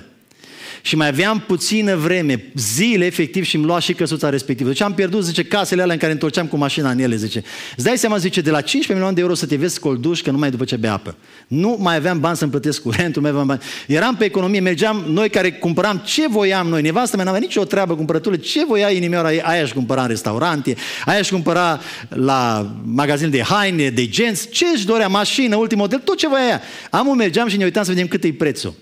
[0.82, 4.68] și mai aveam puțină vreme, zile efectiv și îmi lua și căsuța respectivă.
[4.68, 7.42] Deci am pierdut, zice, casele alea în care întorceam cu mașina în ele, zice.
[7.76, 10.30] Îți dai seama, zice, de la 15 milioane de euro să te vezi colduș, că
[10.30, 11.16] numai după ce bea apă.
[11.48, 13.60] Nu mai aveam bani să-mi plătesc curentul, mai aveam bani.
[13.86, 17.94] Eram pe economie, mergeam, noi care cumpăram ce voiam noi, nevastă mea n-avea nicio treabă
[17.94, 23.42] cumpărăturile, ce voia inimioara, aia își cumpăra în restaurante, aia își cumpăra la magazin de
[23.42, 26.62] haine, de genți, ce își dorea, mașină, ultimul model, tot ce voia ea.
[26.90, 28.74] Am mergeam și ne uitam să vedem cât e prețul.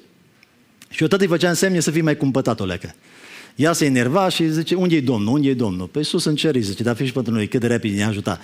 [0.88, 2.94] Și eu tot îi făceam semne să fii mai cumpătat o leacă.
[3.54, 5.86] Ea se enerva și zice, unde e Domnul, unde e Domnul?
[5.86, 8.40] Păi sus în cer, zice, dar fiți pentru noi, cât de repede ne ajuta.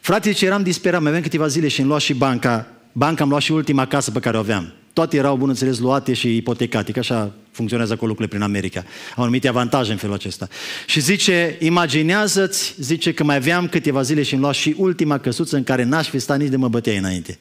[0.00, 3.28] Frate, zice, eram disperat, mai aveam câteva zile și îmi lua și banca, banca am
[3.28, 4.72] luat și ultima casă pe care o aveam.
[4.92, 8.84] Toate erau, bun înțeles, luate și ipotecate, că așa funcționează acolo lucrurile prin America.
[9.16, 10.48] Au anumite avantaje în felul acesta.
[10.86, 15.56] Și zice, imaginează-ți, zice că mai aveam câteva zile și îmi lua și ultima căsuță
[15.56, 17.38] în care n-aș fi stat nici de mă băteai înainte.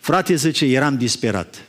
[0.00, 1.68] Frate, zice, eram disperat.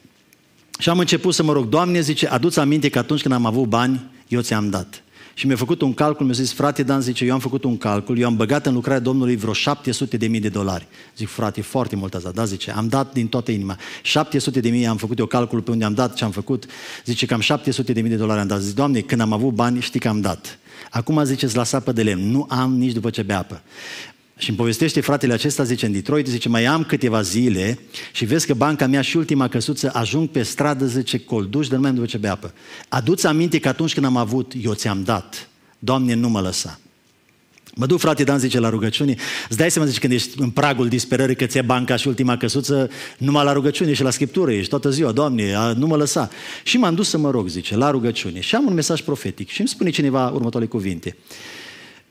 [0.79, 3.65] Și am început să mă rog, Doamne, zice, aduți aminte că atunci când am avut
[3.65, 5.03] bani, eu ți-am dat.
[5.37, 8.17] Și mi-a făcut un calcul, mi-a zis, frate Dan, zice, eu am făcut un calcul,
[8.17, 10.87] eu am băgat în lucrarea Domnului vreo 700 de mii de dolari.
[11.17, 13.77] Zic, frate, foarte mult asta, da, zice, am dat din toată inima.
[14.01, 16.65] 700 de mii am făcut eu calcul pe unde am dat ce am făcut,
[17.05, 18.61] zice, cam 700 de mii de dolari am dat.
[18.61, 20.59] Zic, Doamne, când am avut bani, știi că am dat.
[20.89, 23.61] Acum ziceți la sapă de lemn, nu am nici după ce bea apă.
[24.37, 27.79] Și îmi povestește fratele acesta, zice, în Detroit, zice, mai am câteva zile
[28.11, 31.91] și vezi că banca mea și ultima căsuță ajung pe stradă, zice, colduși de numai
[31.91, 32.53] după ce bea apă.
[32.89, 35.49] Aduți aminte că atunci când am avut, eu ți-am dat.
[35.79, 36.79] Doamne, nu mă lăsa.
[37.77, 39.15] Mă duc, frate Dan, zice, la rugăciune.
[39.49, 42.89] Îți dai seama, zice, când ești în pragul disperării că ți banca și ultima căsuță,
[43.17, 46.29] numai la rugăciune și la Scriptură ești toată ziua, Doamne, nu mă lăsa.
[46.63, 48.39] Și m-am dus să mă rog, zice, la rugăciune.
[48.39, 51.17] Și am un mesaj profetic și îmi spune cineva următoarele cuvinte.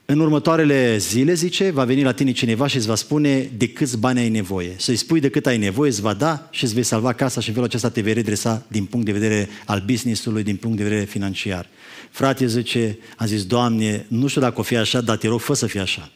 [0.06, 3.98] În următoarele zile, zice, va veni la tine cineva și îți va spune de câți
[3.98, 4.74] bani ai nevoie.
[4.76, 7.48] Să-i spui de cât ai nevoie, îți va da și îți vei salva casa și
[7.48, 10.82] în felul acesta te vei redresa din punct de vedere al business-ului, din punct de
[10.82, 11.68] vedere financiar.
[12.10, 15.54] Frate, zice, am zis, Doamne, nu știu dacă o fi așa, dar te rog, fă
[15.54, 16.10] să fie așa.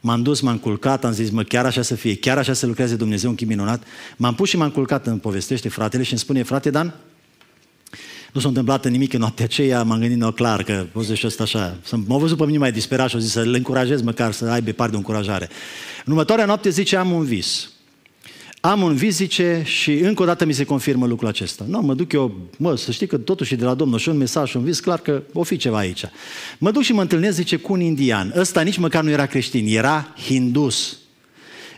[0.00, 2.96] M-am dus, m-am culcat, am zis, mă, chiar așa să fie, chiar așa să lucreze
[2.96, 3.82] Dumnezeu, un chip minunat.
[4.16, 6.94] M-am pus și m-am culcat, în povestește fratele și îmi spune, frate Dan,
[8.34, 11.42] nu s-a întâmplat nimic în noaptea aceea, m-am gândit no, clar că poți și ăsta
[11.42, 11.76] așa.
[12.06, 14.90] M-a văzut pe mine mai disperat și a zis să-l încurajez măcar să aibă parte
[14.90, 15.48] de încurajare.
[16.04, 17.70] În următoarea noapte zice, am un vis.
[18.60, 21.64] Am un vis, zice, și încă o dată mi se confirmă lucrul acesta.
[21.68, 24.50] Nu, mă duc eu, mă, să știi că totuși de la Domnul și un mesaj
[24.50, 26.04] și un vis, clar că o fi ceva aici.
[26.58, 28.32] Mă duc și mă întâlnesc, zice, cu un indian.
[28.36, 30.98] Ăsta nici măcar nu era creștin, era hindus.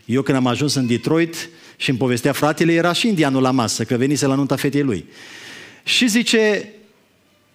[0.04, 3.84] Eu când am ajuns în Detroit și îmi povestea fratele, era și indianul la masă,
[3.84, 5.04] că venise la nunta fetei lui.
[5.86, 6.72] Și zice,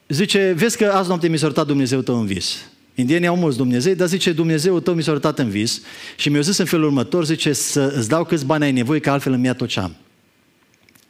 [0.07, 2.69] zice, vezi că azi noapte mi s-a arătat Dumnezeu tău în vis.
[2.95, 5.81] Indienii au mulți Dumnezei, dar zice, Dumnezeu tău mi s-a arătat în vis
[6.17, 9.09] și mi-a zis în felul următor, zice, să îți dau câți bani ai nevoie, că
[9.09, 9.95] altfel îmi ia tot ce am.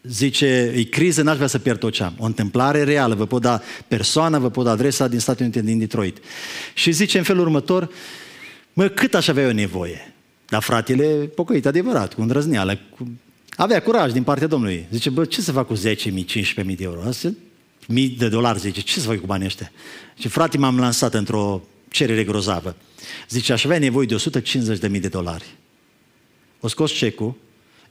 [0.03, 2.13] Zice, e criză, n-aș vrea să pierd tot ce am.
[2.17, 5.79] O întâmplare reală, vă pot da persoana, vă pot da adresa din Statele Unite, din
[5.79, 6.17] Detroit.
[6.73, 7.89] Și zice în felul următor,
[8.73, 10.13] mă, cât aș avea eu nevoie?
[10.47, 11.05] Dar fratele,
[11.35, 13.07] pocăit adevărat, cu îndrăzneală, cu
[13.61, 14.85] avea curaj din partea Domnului.
[14.91, 17.01] Zice, bă, ce să fac cu 10.000, 15.000 de euro?
[17.01, 17.33] Asta
[17.87, 19.71] mii de dolari, zice, ce să fac cu banii ăștia?
[20.17, 22.75] Și frate, m-am lansat într-o cerere grozavă.
[23.29, 24.15] Zice, aș avea nevoie de
[24.89, 25.45] 150.000 de dolari.
[26.59, 27.35] O scos cecul,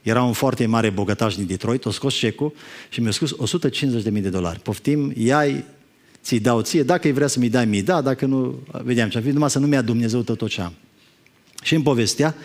[0.01, 2.53] era un foarte mare bogătaș din Detroit, o scos cecul
[2.89, 4.59] și mi-a scos 150.000 de dolari.
[4.59, 5.63] Poftim, iai,
[6.23, 9.23] ți-i dau ție, dacă îi vrea să mi dai, mi da, dacă nu, vedeam ce-am
[9.23, 10.73] fi, numai să nu mi-a Dumnezeu tot, tot ce am.
[11.63, 12.35] Și în povestea,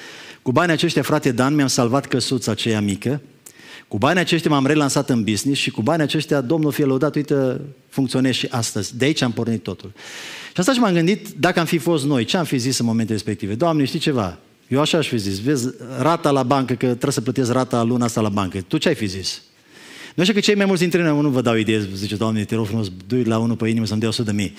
[0.46, 3.20] cu banii aceștia, frate Dan, mi-am salvat căsuța aceea mică,
[3.88, 7.60] cu banii aceștia m-am relansat în business și cu banii aceștia, Domnul fie lăudat, uite,
[7.88, 8.96] funcționez și astăzi.
[8.96, 9.92] De aici am pornit totul.
[10.46, 12.86] Și asta și m-am gândit, dacă am fi fost noi, ce am fi zis în
[12.86, 13.54] momentele respective?
[13.54, 14.38] Doamne, știi ceva?
[14.68, 18.04] Eu așa aș fi zis, vezi, rata la bancă, că trebuie să plătesc rata luna
[18.04, 18.60] asta la bancă.
[18.60, 19.42] Tu ce ai fi zis?
[20.16, 22.54] Nu știu că cei mai mulți dintre noi nu vă dau idee, zice, Doamne, te
[22.54, 24.54] rog frumos, dui la unul pe inimă să-mi dea 100 de mii.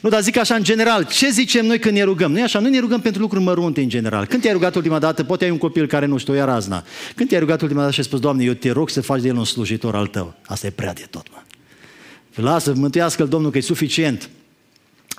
[0.00, 2.32] Nu, dar zic așa, în general, ce zicem noi când ne rugăm?
[2.32, 4.26] Nu așa, nu ne rugăm pentru lucruri mărunte în general.
[4.26, 6.84] Când te-ai rugat ultima dată, poate ai un copil care nu știu, ia razna.
[7.14, 9.28] Când te-ai rugat ultima dată și ai spus, Doamne, eu te rog să faci de
[9.28, 10.34] el un slujitor al tău.
[10.46, 11.42] Asta e prea de tot, mă.
[12.42, 14.28] Lasă, mântuiască-l Domnul că e suficient.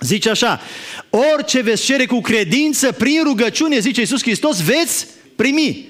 [0.00, 0.60] Zice așa,
[1.34, 5.87] orice veți cere cu credință, prin rugăciune, zice Iisus Hristos, veți primi.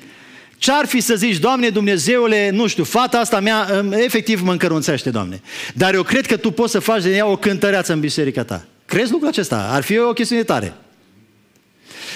[0.58, 5.40] Ce-ar fi să zici, Doamne Dumnezeule, nu știu, fata asta mea efectiv mă încărunțește, Doamne.
[5.74, 8.64] Dar eu cred că Tu poți să faci de ea o cântăreață în biserica Ta.
[8.86, 9.68] Crezi lucrul acesta?
[9.72, 10.74] Ar fi o chestiune tare.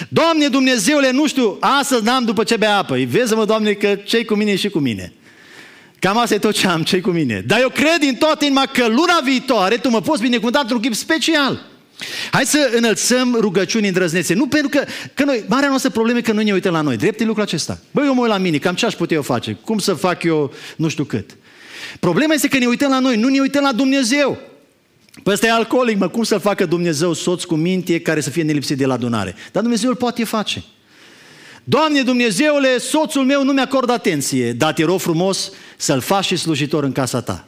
[0.09, 2.97] Doamne Dumnezeule, nu știu, astăzi n-am după ce bea apă.
[3.07, 5.13] Vezi-mă, Doamne, că cei cu mine și cu mine.
[5.99, 7.43] Cam asta e tot ce am, cei cu mine.
[7.47, 10.93] Dar eu cred din toată inima că luna viitoare Tu mă poți binecuvânta într-un chip
[10.93, 11.65] special.
[12.31, 14.33] Hai să înălțăm rugăciuni îndrăznețe.
[14.33, 16.97] Nu pentru că, că noi, marea noastră problemă e că noi ne uităm la noi.
[16.97, 17.79] Drept e lucrul acesta.
[17.91, 19.57] Băi, eu mă uit la mine, cam ce aș putea eu face?
[19.63, 21.37] Cum să fac eu nu știu cât?
[21.99, 24.37] Problema este că ne uităm la noi, nu ne uităm la Dumnezeu.
[25.23, 28.43] Păi ăsta e alcoolic, mă, cum să-l facă Dumnezeu soț cu minte care să fie
[28.43, 29.35] nelipsit de la adunare?
[29.51, 30.63] Dar Dumnezeu îl poate face.
[31.63, 36.83] Doamne Dumnezeule, soțul meu nu mi-acordă atenție, dar te rog frumos să-l faci și slujitor
[36.83, 37.47] în casa ta.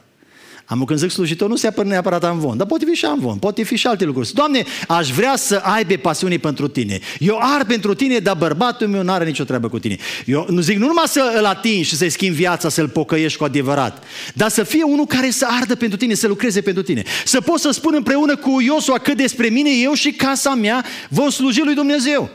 [0.68, 3.62] Am când zic slujitor, nu se apără neapărat amvon, dar poate fi și amvon, poate
[3.62, 4.32] fi și alte lucruri.
[4.32, 7.00] Doamne, aș vrea să aibă pasiune pentru tine.
[7.18, 9.96] Eu ar pentru tine, dar bărbatul meu nu are nicio treabă cu tine.
[10.24, 13.44] Eu nu zic nu numai să îl atingi și să-i schimbi viața, să-l pocăiești cu
[13.44, 17.02] adevărat, dar să fie unul care să ardă pentru tine, să lucreze pentru tine.
[17.24, 21.28] Să pot să spun împreună cu Iosua că despre mine, eu și casa mea vom
[21.28, 22.30] sluji lui Dumnezeu.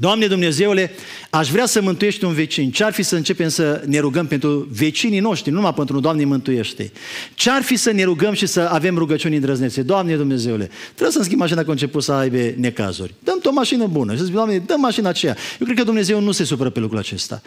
[0.00, 0.90] Doamne Dumnezeule,
[1.30, 2.70] aș vrea să mântuiești un vecin.
[2.70, 6.24] Ce-ar fi să începem să ne rugăm pentru vecinii noștri, nu numai pentru un Doamne
[6.24, 6.92] mântuiește.
[7.34, 9.82] Ce-ar fi să ne rugăm și să avem rugăciuni îndrăznețe?
[9.82, 13.14] Doamne Dumnezeule, trebuie să-mi schimb mașina că început să aibă necazuri.
[13.24, 14.12] Dăm o mașină bună.
[14.12, 15.36] Și să zic, Doamne, dăm mașina aceea.
[15.58, 17.42] Eu cred că Dumnezeu nu se supără pe lucrul acesta.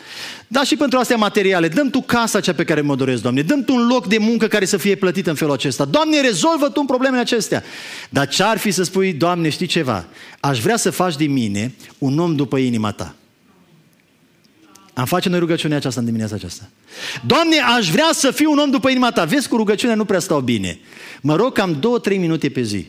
[0.48, 3.42] Dar și pentru astea materiale, dăm tu casa cea pe care mă doresc, Doamne.
[3.42, 5.86] Dăm tu un loc de muncă care să fie plătit în felul acesta.
[5.86, 7.64] Doamne, rezolvă tu problemele acestea.
[8.10, 10.06] Dar ce-ar fi să spui, Doamne, știi ceva?
[10.40, 13.16] Aș vrea să faci din mine un om după inima ta.
[14.94, 16.70] Am face noi rugăciunea aceasta în dimineața aceasta.
[17.26, 19.26] Doamne, aș vrea să fiu un om după inima ta.
[19.26, 20.80] Vezi, cu rugăciunea nu prea stau bine.
[21.22, 22.88] Mă rog cam două, trei minute pe zi.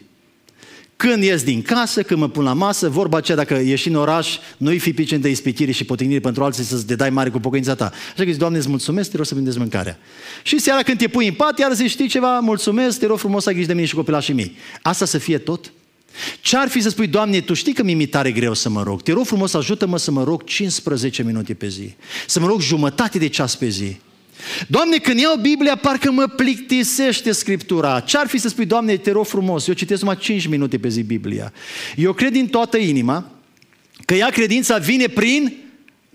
[0.97, 4.39] Când ies din casă, când mă pun la masă, vorba aceea, dacă ieși în oraș,
[4.57, 7.85] nu-i fi picen de ispitire și potignire pentru alții să-ți dai mare cu pocăința ta.
[7.85, 9.99] Așa că zici, Doamne, îți mulțumesc, te rog să vindeți mâncarea.
[10.43, 13.43] Și seara când te pui în pat, iar zici, știi ceva, mulțumesc, te rog frumos
[13.43, 14.57] să ai grijă de mine și copilașii mei.
[14.83, 15.73] Asta să fie tot?
[16.41, 18.83] Ce ar fi să spui, Doamne, Tu știi că mi-e mi tare greu să mă
[18.83, 19.03] rog.
[19.03, 21.95] Te rog frumos, ajută-mă să mă rog 15 minute pe zi.
[22.27, 23.97] Să mă rog jumătate de ceas pe zi.
[24.69, 28.01] Doamne, când iau Biblia, parcă mă plictisește Scriptura.
[28.01, 30.89] Ce ar fi să spui, Doamne, te rog frumos, eu citesc numai 5 minute pe
[30.89, 31.53] zi Biblia.
[31.97, 33.31] Eu cred din toată inima
[34.05, 35.59] că ea credința vine prin...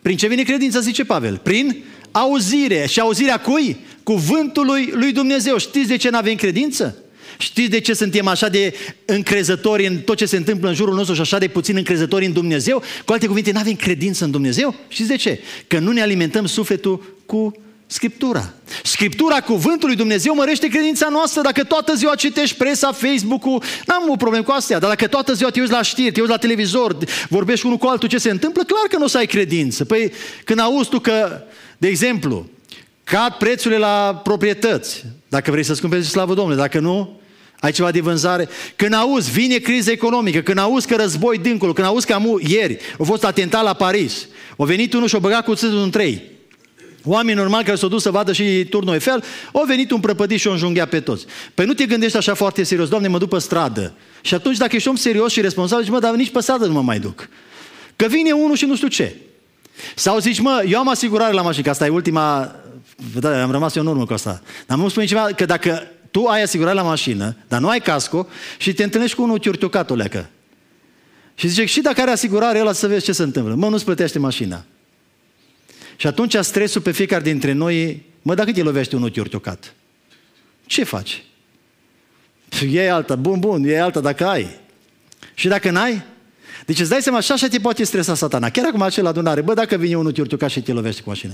[0.01, 1.37] Prin ce vine credința, zice Pavel?
[1.37, 2.85] Prin auzire.
[2.87, 3.77] Și auzirea cui?
[4.03, 5.57] Cuvântului lui Dumnezeu.
[5.57, 6.97] Știți de ce nu avem credință?
[7.41, 8.73] Știți de ce suntem așa de
[9.05, 12.33] încrezători în tot ce se întâmplă în jurul nostru și așa de puțin încrezători în
[12.33, 12.83] Dumnezeu?
[13.05, 14.75] Cu alte cuvinte, nu avem credință în Dumnezeu?
[14.87, 15.39] Știți de ce?
[15.67, 17.53] Că nu ne alimentăm sufletul cu
[17.91, 18.53] Scriptura.
[18.83, 21.41] Scriptura cuvântului Dumnezeu mărește credința noastră.
[21.41, 25.49] Dacă toată ziua citești presa, Facebook-ul, n-am o problemă cu astea, dar dacă toată ziua
[25.49, 26.97] te uiți la știri, te uiți la televizor,
[27.29, 29.85] vorbești unul cu altul ce se întâmplă, clar că nu o să ai credință.
[29.85, 30.11] Păi
[30.43, 31.41] când auzi tu că,
[31.77, 32.49] de exemplu,
[33.03, 37.18] cad prețurile la proprietăți, dacă vrei să-ți cumperi, slavă Domnului, dacă nu,
[37.59, 38.49] ai ceva de vânzare?
[38.75, 42.77] Când auzi, vine criză economică, când auzi că război dincolo, când auzi că amu, ieri
[42.99, 46.21] a fost atentat la Paris, a venit unul și a băgat cuțitul în trei.
[47.03, 50.47] Oameni normali care s-au dus să vadă și turnul Eiffel, au venit un prăpădit și
[50.47, 51.25] o înjunghea pe toți.
[51.53, 53.93] Păi nu te gândești așa foarte serios, Doamne, mă duc pe stradă.
[54.21, 56.73] Și atunci dacă ești om serios și responsabil, zici, mă, dar nici pe stradă nu
[56.73, 57.29] mă mai duc.
[57.95, 59.15] Că vine unul și nu știu ce.
[59.95, 62.55] Sau zici, mă, eu am asigurare la mașină, că asta e ultima,
[63.19, 64.41] da, am rămas eu în urmă cu asta.
[64.67, 68.27] Dar nu spune ceva, că dacă tu ai asigurare la mașină, dar nu ai casco
[68.57, 70.29] și te întâlnești cu unul ciurtiucat o leacă.
[71.35, 73.55] Și zice, și dacă are asigurare, ăla să vezi ce se întâmplă.
[73.55, 74.65] Mă, nu-ți plătește mașina.
[75.95, 79.73] Și atunci stresul pe fiecare dintre noi, mă, dacă te lovește unul ciurtiucat,
[80.65, 81.23] ce faci?
[82.71, 84.59] E alta, bun, bun, e alta dacă ai.
[85.33, 86.03] Și dacă n-ai?
[86.65, 88.49] Deci îți dai seama, așa, așa te poate stresa satana.
[88.49, 91.33] Chiar acum acel adunare, bă, dacă vine unul ciurtiucat și te lovește cu mașina.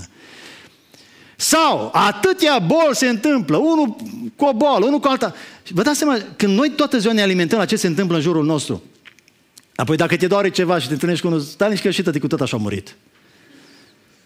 [1.36, 3.96] Sau atâtea boli se întâmplă, unul
[4.36, 5.34] cu o boală, unul cu alta.
[5.68, 8.44] Vă dați seama, când noi toată ziua ne alimentăm la ce se întâmplă în jurul
[8.44, 8.82] nostru,
[9.74, 12.18] apoi dacă te doare ceva și te întâlnești cu unul, stai nici că și tăti
[12.18, 12.96] cu tot așa a murit.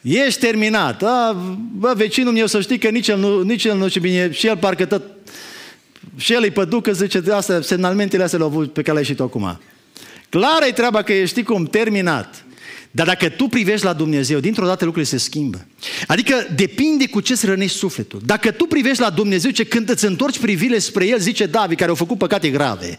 [0.00, 1.02] Ești terminat.
[1.02, 1.36] A,
[1.72, 4.46] bă, vecinul meu să știi că nici el nu, nici el nu știu bine, și
[4.46, 5.02] el parcă tot,
[6.16, 9.60] și el îi păducă, zice, astea, semnalmentele astea le-au avut pe care le-ai ieșit acum.
[10.28, 12.44] Clară e treaba că ești cum, terminat.
[12.90, 15.66] Dar dacă tu privești la Dumnezeu, dintr-o dată lucrurile se schimbă.
[16.06, 18.20] Adică depinde cu ce îți rănești sufletul.
[18.24, 21.90] Dacă tu privești la Dumnezeu, ce când îți întorci privile spre El, zice David, care
[21.90, 22.98] au făcut păcate grave,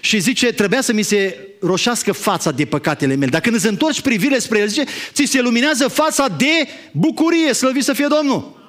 [0.00, 3.30] și zice, trebuia să mi se roșească fața de păcatele mele.
[3.30, 7.92] Dacă îți întorci privile spre El, zice, ți se luminează fața de bucurie, slăvit să
[7.92, 8.62] fie Domnul.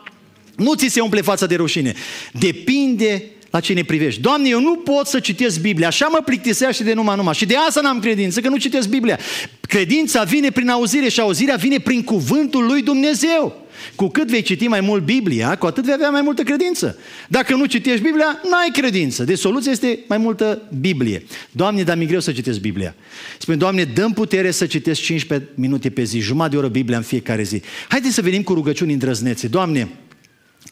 [0.56, 1.94] Nu ți se umple fața de rușine.
[2.32, 3.24] Depinde
[3.56, 4.22] la cine privești.
[4.22, 7.34] Doamne, eu nu pot să citesc Biblia, așa mă plictisește de numai numai.
[7.34, 9.20] Și de asta n-am credință, că nu citesc Biblia.
[9.62, 13.66] Credința vine prin auzire și auzirea vine prin cuvântul lui Dumnezeu.
[13.96, 16.98] Cu cât vei citi mai mult Biblia, cu atât vei avea mai multă credință.
[17.28, 19.24] Dacă nu citești Biblia, n-ai credință.
[19.24, 21.26] Deci soluția este mai multă Biblie.
[21.52, 22.96] Doamne, dar mi greu să citesc Biblia.
[23.38, 27.04] Spune, Doamne, dăm putere să citesc 15 minute pe zi, jumătate de oră Biblia în
[27.04, 27.62] fiecare zi.
[27.88, 29.48] Haideți să venim cu rugăciuni îndrăznețe.
[29.48, 29.88] Doamne,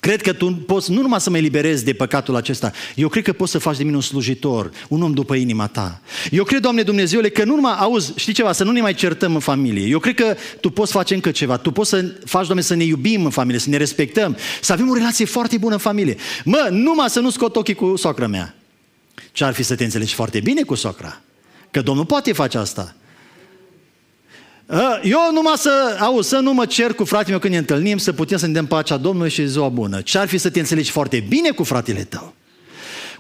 [0.04, 3.34] Cred că tu poți nu numai să mă eliberezi de păcatul acesta, eu cred că
[3.34, 6.02] poți să faci de mine un slujitor, un om după inima ta.
[6.32, 9.34] Eu cred, Doamne Dumnezeule, că nu numai, auzi, știi ceva, să nu ne mai certăm
[9.34, 9.88] în familie.
[9.88, 11.58] Eu cred că Tu poți face încă ceva.
[11.58, 14.90] Tu poți să faci, Doamne, să ne iubim în familie, să ne respectăm, să avem
[14.90, 16.18] o relație foarte bună în familie.
[16.44, 18.56] Mă, numai să nu scot ochii cu socra mea.
[19.32, 21.22] Ce ar fi să te înțelegi foarte bine cu socra?
[21.72, 22.96] Că Domnul poate face asta.
[24.74, 27.98] Uh, eu numai să, auzi, să nu mă cer cu fratele meu când ne întâlnim,
[27.98, 30.02] să putem să ne dăm pacea Domnului și ziua bună.
[30.02, 32.34] Ce-ar fi să te înțelegi foarte bine cu fratele tău?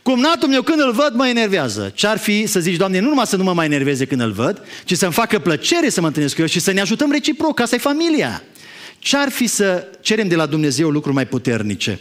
[0.03, 1.91] Cumnatul meu când îl văd mă enervează.
[1.95, 4.61] Ce-ar fi să zici, Doamne, nu numai să nu mă mai enerveze când îl văd,
[4.85, 7.75] ci să-mi facă plăcere să mă întâlnesc cu el și să ne ajutăm reciproc, asta
[7.75, 8.43] e familia.
[8.99, 11.99] Ce-ar fi să cerem de la Dumnezeu lucruri mai puternice?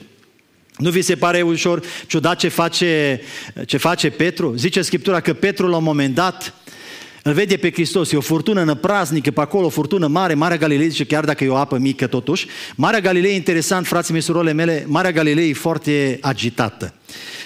[0.76, 3.20] Nu vi se pare ușor ciudat ce face,
[3.66, 4.54] ce face Petru?
[4.56, 6.54] Zice Scriptura că Petru la un moment dat
[7.22, 10.88] îl vede pe Hristos, e o furtună năpraznică pe acolo, o furtună mare, Marea Galilei,
[10.88, 12.46] zice chiar dacă e o apă mică totuși.
[12.76, 16.94] Marea Galilei, interesant, frații mei, surorile mele, Marea Galilei e foarte agitată.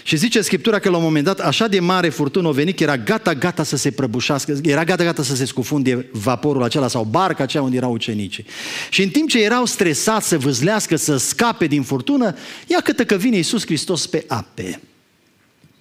[0.02, 2.82] Și zice Scriptura că la un moment dat așa de mare furtună a venit că
[2.82, 7.04] era gata, gata să se prăbușească, era gata, gata să se scufunde vaporul acela sau
[7.04, 8.44] barca aceea unde erau ucenicii.
[8.90, 13.14] Și în timp ce erau stresați să vâzlească, să scape din furtună, ia câtă că
[13.14, 14.80] vine Iisus Hristos pe ape.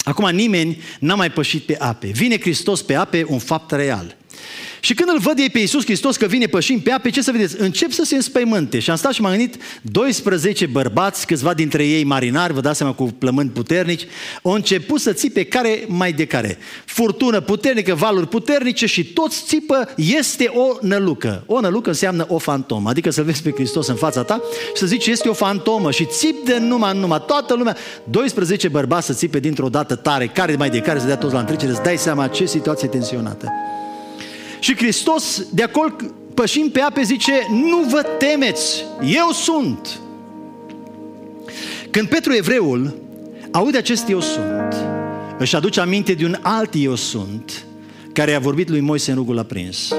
[0.06, 2.08] Acum nimeni n-a mai pășit pe ape.
[2.08, 4.18] Vine Hristos pe ape, un fapt real.
[4.80, 7.32] Și când îl văd ei pe Iisus Hristos că vine pășind pe ape, ce să
[7.32, 7.56] vedeți?
[7.60, 8.80] Încep să se înspăimânte.
[8.80, 12.94] Și am stat și m-am gândit, 12 bărbați, câțiva dintre ei marinari, vă dați seama
[12.94, 14.06] cu plămâni puternici,
[14.44, 16.58] au început să țipe care mai de care.
[16.86, 21.44] Furtună puternică, valuri puternice și toți țipă, este o nălucă.
[21.46, 24.86] O nălucă înseamnă o fantomă, adică să vezi pe Hristos în fața ta și să
[24.86, 27.78] zici este o fantomă și țip de numai în numai, toată lumea.
[28.10, 31.40] 12 bărbați să țipe dintr-o dată tare, care mai de care să dea toți la
[31.40, 33.52] întrecere, îți dai seama ce situație tensionată.
[34.66, 35.96] Și Hristos de acolo
[36.34, 40.00] pășind pe ape zice, nu vă temeți, eu sunt.
[41.92, 42.96] Când Petru Evreul
[43.52, 44.76] aude acest eu sunt,
[45.38, 47.66] își aduce aminte de un alt eu sunt,
[48.14, 49.94] care a vorbit lui Moise în rugul aprins.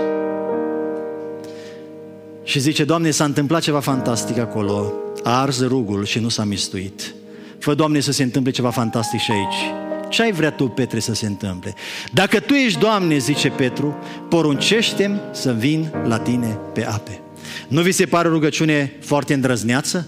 [2.42, 4.92] Și zice, Doamne, s-a întâmplat ceva fantastic acolo,
[5.22, 7.14] a ars rugul și nu s-a mistuit.
[7.58, 9.85] Fă, Doamne, să se întâmple ceva fantastic și aici.
[10.08, 11.74] Ce ai vrea tu, Petre, să se întâmple?
[12.12, 13.96] Dacă tu ești, Doamne, zice Petru,
[14.28, 17.20] poruncește să vin la tine pe ape.
[17.68, 20.06] Nu vi se pare o rugăciune foarte îndrăzneață?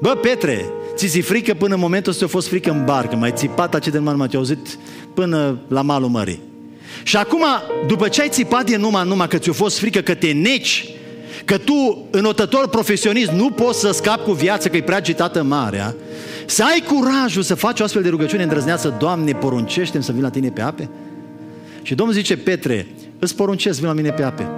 [0.00, 3.32] Bă, Petre, ți ți frică până în momentul ăsta a fost frică în barcă, mai
[3.34, 4.78] țipat acest de numai te auzit
[5.14, 6.40] până la malul mării.
[7.02, 7.44] Și acum,
[7.86, 10.88] după ce ai țipat de numai, numai că ți-a fost frică că te neci,
[11.44, 15.94] că tu, înotător profesionist, nu poți să scapi cu viața, că e prea agitată marea,
[16.50, 20.30] să ai curajul să faci o astfel de rugăciune îndrăzneață, Doamne, poruncește să vin la
[20.30, 20.88] tine pe ape?
[21.82, 22.86] Și Domnul zice, Petre,
[23.18, 24.48] îți poruncesc, vin la mine pe ape.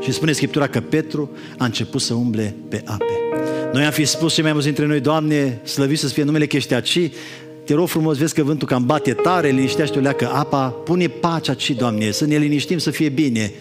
[0.00, 3.12] Și spune Scriptura că Petru a început să umble pe ape.
[3.72, 6.56] Noi am fi spus ce mai mulți dintre noi, Doamne, slăvit să fie numele că
[6.56, 7.10] ești aici,
[7.64, 11.52] te rog frumos, vezi că vântul cam bate tare, liniștește o leacă apa, pune pacea
[11.52, 13.52] aici, Doamne, să ne liniștim, să fie bine.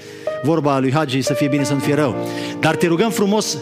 [0.44, 2.16] Vorba lui Hagi, să fie bine, să nu fie rău.
[2.60, 3.58] Dar te rugăm frumos,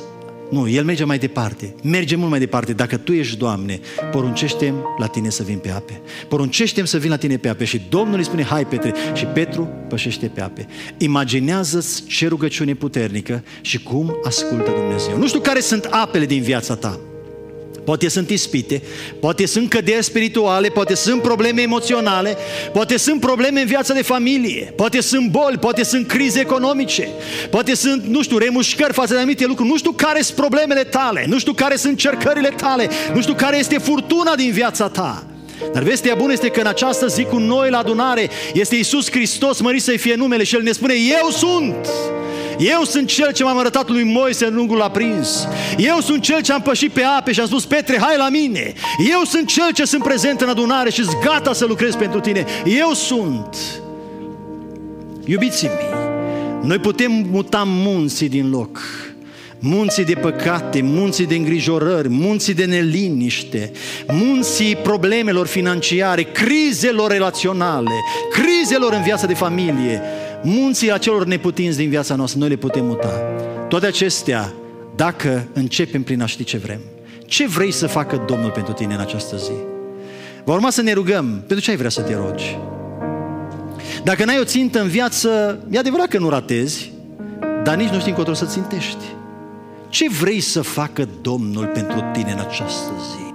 [0.49, 1.75] nu, El merge mai departe.
[1.83, 2.73] Merge mult mai departe.
[2.73, 3.79] Dacă Tu ești, Doamne,
[4.11, 6.01] poruncește la Tine să vin pe ape.
[6.27, 7.65] poruncește să vin la Tine pe ape.
[7.65, 8.93] Și Domnul îi spune, hai Petre.
[9.13, 10.67] Și Petru pășește pe ape.
[10.97, 15.17] Imaginează-ți ce rugăciune puternică și cum ascultă Dumnezeu.
[15.17, 16.99] Nu știu care sunt apele din viața ta.
[17.89, 18.81] Poate sunt ispite,
[19.19, 22.37] poate sunt căderi spirituale, poate sunt probleme emoționale,
[22.73, 27.09] poate sunt probleme în viața de familie, poate sunt boli, poate sunt crize economice,
[27.49, 29.69] poate sunt, nu știu, remușcări față de anumite lucruri.
[29.69, 33.57] Nu știu care sunt problemele tale, nu știu care sunt cercările tale, nu știu care
[33.57, 35.25] este furtuna din viața ta.
[35.73, 39.61] Dar vestea bună este că în această zi cu noi la adunare este Iisus Hristos,
[39.61, 41.87] mărit să-i fie numele și El ne spune, Eu sunt!
[42.59, 45.47] Eu sunt cel ce m-am arătat lui Moise în lungul aprins.
[45.77, 48.73] Eu sunt cel ce am pășit pe ape și am spus, Petre, hai la mine.
[49.11, 52.45] Eu sunt cel ce sunt prezent în adunare și sunt gata să lucrez pentru tine.
[52.65, 53.55] Eu sunt.
[55.25, 55.99] Iubiții mei,
[56.61, 58.81] noi putem muta munții din loc.
[59.59, 63.71] Munții de păcate, munții de îngrijorări, munții de neliniște,
[64.07, 67.91] munții problemelor financiare, crizelor relaționale,
[68.31, 70.01] crizelor în viața de familie,
[70.43, 73.21] munții acelor neputinți din viața noastră, noi le putem muta.
[73.67, 74.53] Toate acestea,
[74.95, 76.79] dacă începem prin a ști ce vrem.
[77.25, 79.51] Ce vrei să facă Domnul pentru tine în această zi?
[80.43, 81.43] Va urma să ne rugăm.
[81.47, 82.57] Pentru ce ai vrea să te rogi?
[84.03, 86.91] Dacă n-ai o țintă în viață, e adevărat că nu ratezi,
[87.63, 89.03] dar nici nu știi încotro să țintești.
[89.89, 93.33] Ce vrei să facă Domnul pentru tine în această zi?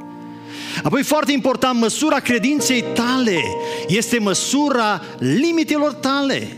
[0.83, 3.39] Apoi, foarte important, măsura credinței tale
[3.89, 6.49] este măsura limitelor tale.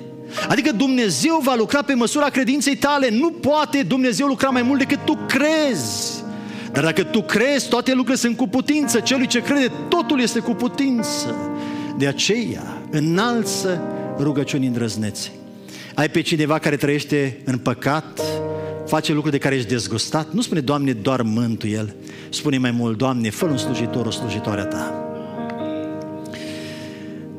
[0.49, 3.09] Adică Dumnezeu va lucra pe măsura credinței tale.
[3.11, 6.25] Nu poate Dumnezeu lucra mai mult decât tu crezi.
[6.73, 9.01] Dar dacă tu crezi, toate lucrurile sunt cu putință.
[9.01, 11.35] Celui ce crede, totul este cu putință.
[11.99, 13.81] De aceea, înalță
[14.19, 15.31] rugăciuni îndrăznețe.
[15.95, 18.21] Ai pe cineva care trăiește în păcat,
[18.87, 21.95] face lucruri de care ești dezgustat, nu spune, Doamne, doar mântuie-l.
[22.29, 24.95] Spune mai mult, Doamne, fă un slujitor, o slujitoare a Ta.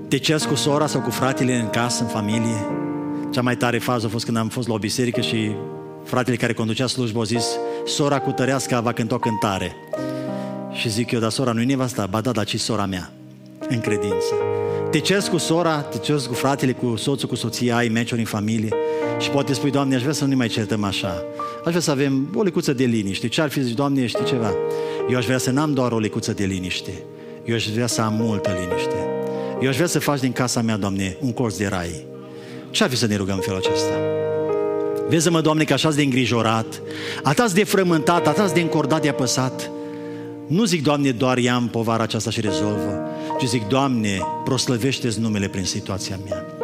[0.07, 2.65] Te ceri cu sora sau cu fratele în casă, în familie,
[3.37, 5.51] Cea mai tare fază a fost când am fost la o biserică și
[6.03, 7.45] fratele care conducea slujba a zis
[7.85, 9.75] sora cu tăreasca va cânta o cântare.
[10.71, 13.11] Și zic eu, dar sora nu e nevasta, ba da, dar ci sora mea,
[13.69, 14.33] în credință.
[14.91, 18.25] Te ceri cu sora, te ceri cu fratele, cu soțul, cu soția, ai meciuri în
[18.25, 18.73] familie
[19.19, 21.23] și poate spui, Doamne, aș vrea să nu ne mai certăm așa.
[21.57, 23.27] Aș vrea să avem o lecuță de liniște.
[23.27, 24.53] Ce ar fi zis, Doamne, știi ceva?
[25.09, 26.91] Eu aș vrea să n-am doar o lecuță de liniște.
[27.45, 29.09] Eu aș vrea să am multă liniște.
[29.61, 32.15] Eu aș vrea să faci din casa mea, Doamne, un colț de rai.
[32.69, 33.93] Ce ar fi să ne rugăm în felul acesta?
[35.09, 36.81] Vezi-mă, Doamne, că așa de îngrijorat,
[37.23, 39.71] atât de frământat, atât de încordat, de apăsat.
[40.47, 43.09] Nu zic, Doamne, doar ia-mi povara aceasta și rezolvă,
[43.39, 46.56] ci zic, Doamne, proslăvește-ți numele prin situația mea.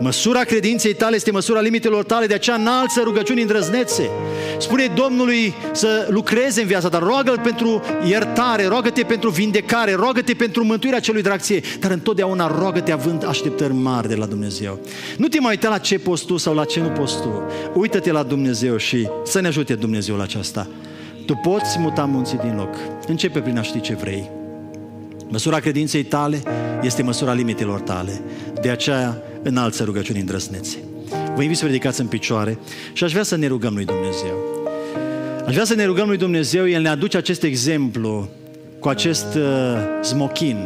[0.00, 4.10] Măsura credinței tale este măsura limitelor tale, de aceea înalță rugăciuni îndrăznețe.
[4.58, 10.64] Spune Domnului să lucreze în viața ta, roagă pentru iertare, roagă-te pentru vindecare, roagă-te pentru
[10.64, 14.78] mântuirea celui dragție, dar întotdeauna roagă-te având așteptări mari de la Dumnezeu.
[15.16, 17.42] Nu te mai uita la ce poți tu sau la ce nu poți tu.
[17.74, 20.66] Uită-te la Dumnezeu și să ne ajute Dumnezeu la aceasta.
[21.26, 22.76] Tu poți muta munții din loc.
[23.06, 24.30] Începe prin a ști ce vrei.
[25.28, 26.42] Măsura credinței tale
[26.82, 28.22] este măsura limitelor tale.
[28.62, 30.76] De aceea înalță rugăciuni îndrăsnețe.
[31.34, 32.58] Vă invit să vă ridicați în picioare
[32.92, 34.34] și aș vrea să ne rugăm lui Dumnezeu.
[35.46, 38.28] Aș vrea să ne rugăm lui Dumnezeu, El ne aduce acest exemplu
[38.78, 39.42] cu acest uh,
[40.02, 40.56] smochin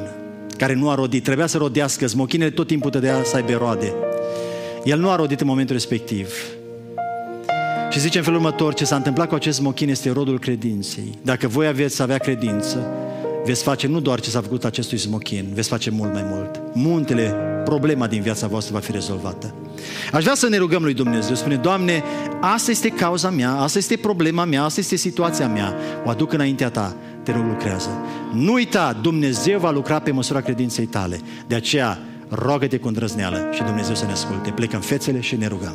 [0.56, 1.24] care nu a rodit.
[1.24, 3.94] Trebuia să rodească, smochinele tot timpul tădea să aibă roade.
[4.84, 6.28] El nu a rodit în momentul respectiv.
[7.90, 11.18] Și zice în felul următor, ce s-a întâmplat cu acest smochin este rodul credinței.
[11.22, 12.86] Dacă voi aveți să avea credință,
[13.48, 16.60] veți face nu doar ce s-a făcut acestui smochin, veți face mult mai mult.
[16.72, 17.34] Muntele,
[17.64, 19.54] problema din viața voastră va fi rezolvată.
[20.12, 21.34] Aș vrea să ne rugăm lui Dumnezeu.
[21.34, 22.02] Spune, Doamne,
[22.40, 25.74] asta este cauza mea, asta este problema mea, asta este situația mea.
[26.04, 27.90] O aduc înaintea Ta, te rog, lucrează.
[28.34, 31.20] Nu uita, Dumnezeu va lucra pe măsura credinței tale.
[31.46, 34.50] De aceea, rogă-te cu îndrăzneală și Dumnezeu să ne asculte.
[34.50, 35.74] Plecăm fețele și ne rugăm.